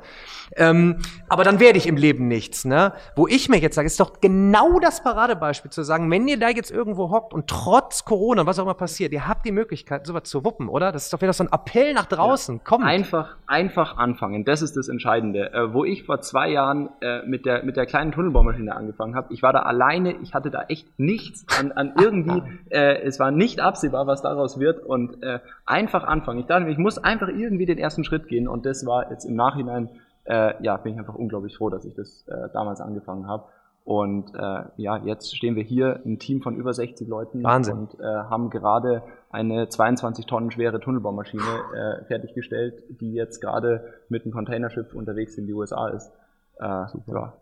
[0.56, 0.98] Ähm,
[1.28, 2.64] aber dann werde ich im Leben nichts.
[2.64, 2.92] Ne?
[3.16, 6.48] Wo ich mir jetzt sage, ist doch genau das Paradebeispiel zu sagen, wenn ihr da
[6.48, 10.24] jetzt irgendwo hockt und trotz Corona, was auch immer passiert, ihr habt die Möglichkeit, sowas
[10.24, 10.92] zu wuppen, oder?
[10.92, 12.56] Das ist doch wieder so ein Appell nach draußen.
[12.56, 12.62] Ja.
[12.64, 12.84] Kommt.
[12.84, 14.44] Einfach, einfach anfangen.
[14.44, 15.52] Das ist das Entscheidende.
[15.52, 19.32] Äh, wo ich vor zwei Jahren äh, mit, der, mit der kleinen Tunnelbaumaschine angefangen habe,
[19.32, 23.30] ich war da alleine, ich hatte da echt nichts an, an irgendwie, äh, es war
[23.30, 26.40] nicht absehbar, was daraus wird und äh, einfach anfangen.
[26.40, 29.36] Ich dachte, ich muss einfach irgendwie den ersten Schritt gehen und das war jetzt im
[29.36, 29.88] Nachhinein,
[30.24, 33.44] äh, ja, bin ich einfach unglaublich froh, dass ich das äh, damals angefangen habe.
[33.84, 37.78] Und äh, ja, jetzt stehen wir hier, ein Team von über 60 Leuten Wahnsinn.
[37.78, 41.42] und äh, haben gerade eine 22 Tonnen schwere Tunnelbaumaschine
[41.74, 46.12] äh, fertiggestellt, die jetzt gerade mit einem Containerschiff unterwegs in die USA ist.
[46.60, 47.12] Äh, Super.
[47.12, 47.32] Ja,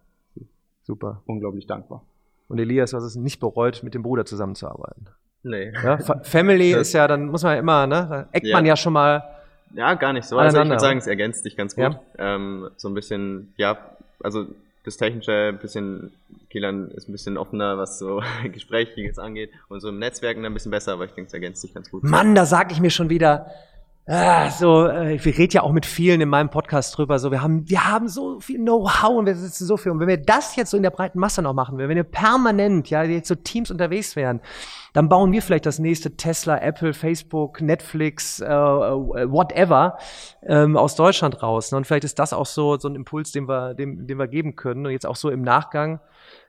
[0.82, 1.22] Super.
[1.26, 2.02] Unglaublich dankbar.
[2.48, 5.08] Und Elias, was es nicht bereut, mit dem Bruder zusammenzuarbeiten.
[5.42, 5.72] Nee.
[5.82, 8.56] Ja, Family ist ja, dann muss man ja immer, ne, da eckt ja.
[8.56, 9.22] man ja schon mal.
[9.74, 10.36] Ja, gar nicht so.
[10.36, 11.84] Also ich würde sagen, es ergänzt dich ganz gut.
[11.84, 12.00] Ja.
[12.18, 13.78] Ähm, so ein bisschen, ja,
[14.22, 14.46] also
[14.84, 16.12] das Technische ein bisschen,
[16.48, 18.22] Kielan ist ein bisschen offener, was so
[18.52, 21.74] Gesprächiges angeht und so im Netzwerken ein bisschen besser, aber ich denke, es ergänzt sich
[21.74, 22.02] ganz gut.
[22.02, 23.46] Mann, da sag ich mir schon wieder,
[24.12, 27.20] Ah, so, äh, ich rede ja auch mit vielen in meinem Podcast drüber.
[27.20, 29.92] So, wir haben, wir haben so viel Know-how und wir sitzen so viel.
[29.92, 32.90] Und wenn wir das jetzt so in der breiten Masse noch machen wenn wir permanent,
[32.90, 34.40] ja, jetzt so Teams unterwegs wären,
[34.94, 39.96] dann bauen wir vielleicht das nächste Tesla, Apple, Facebook, Netflix, äh, äh, whatever
[40.42, 41.70] ähm, aus Deutschland raus.
[41.70, 41.78] Ne?
[41.78, 44.56] Und vielleicht ist das auch so so ein Impuls, den wir, den, den wir geben
[44.56, 44.86] können.
[44.86, 46.00] Und jetzt auch so im Nachgang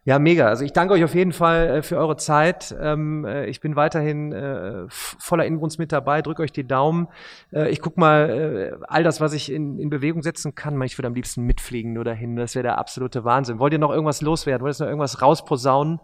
[0.04, 0.48] ja, mega.
[0.48, 2.76] Also ich danke euch auf jeden Fall äh, für eure Zeit.
[2.82, 6.22] Ähm, äh, ich bin weiterhin äh, voller Inbrunst mit dabei.
[6.22, 7.08] Drückt euch die Daumen.
[7.52, 11.14] ich guck mal, all das, was ich in, in Bewegung setzen kann, ich würde am
[11.14, 12.36] liebsten mitfliegen nur dahin.
[12.36, 13.60] Das wäre der absolute Wahnsinn.
[13.60, 14.66] Wollt ihr noch irgendwas loswerden?
[14.66, 16.00] Wollt ihr noch irgendwas rausposaunen?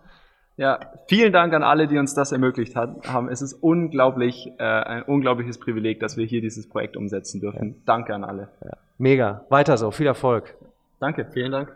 [0.57, 3.29] Ja, vielen Dank an alle, die uns das ermöglicht haben.
[3.29, 7.69] Es ist unglaublich, äh, ein unglaubliches Privileg, dass wir hier dieses Projekt umsetzen dürfen.
[7.69, 7.75] Ja.
[7.85, 8.49] Danke an alle.
[8.63, 8.77] Ja.
[8.97, 9.45] Mega.
[9.49, 9.91] Weiter so.
[9.91, 10.55] Viel Erfolg.
[10.99, 11.27] Danke.
[11.31, 11.71] Vielen Dank.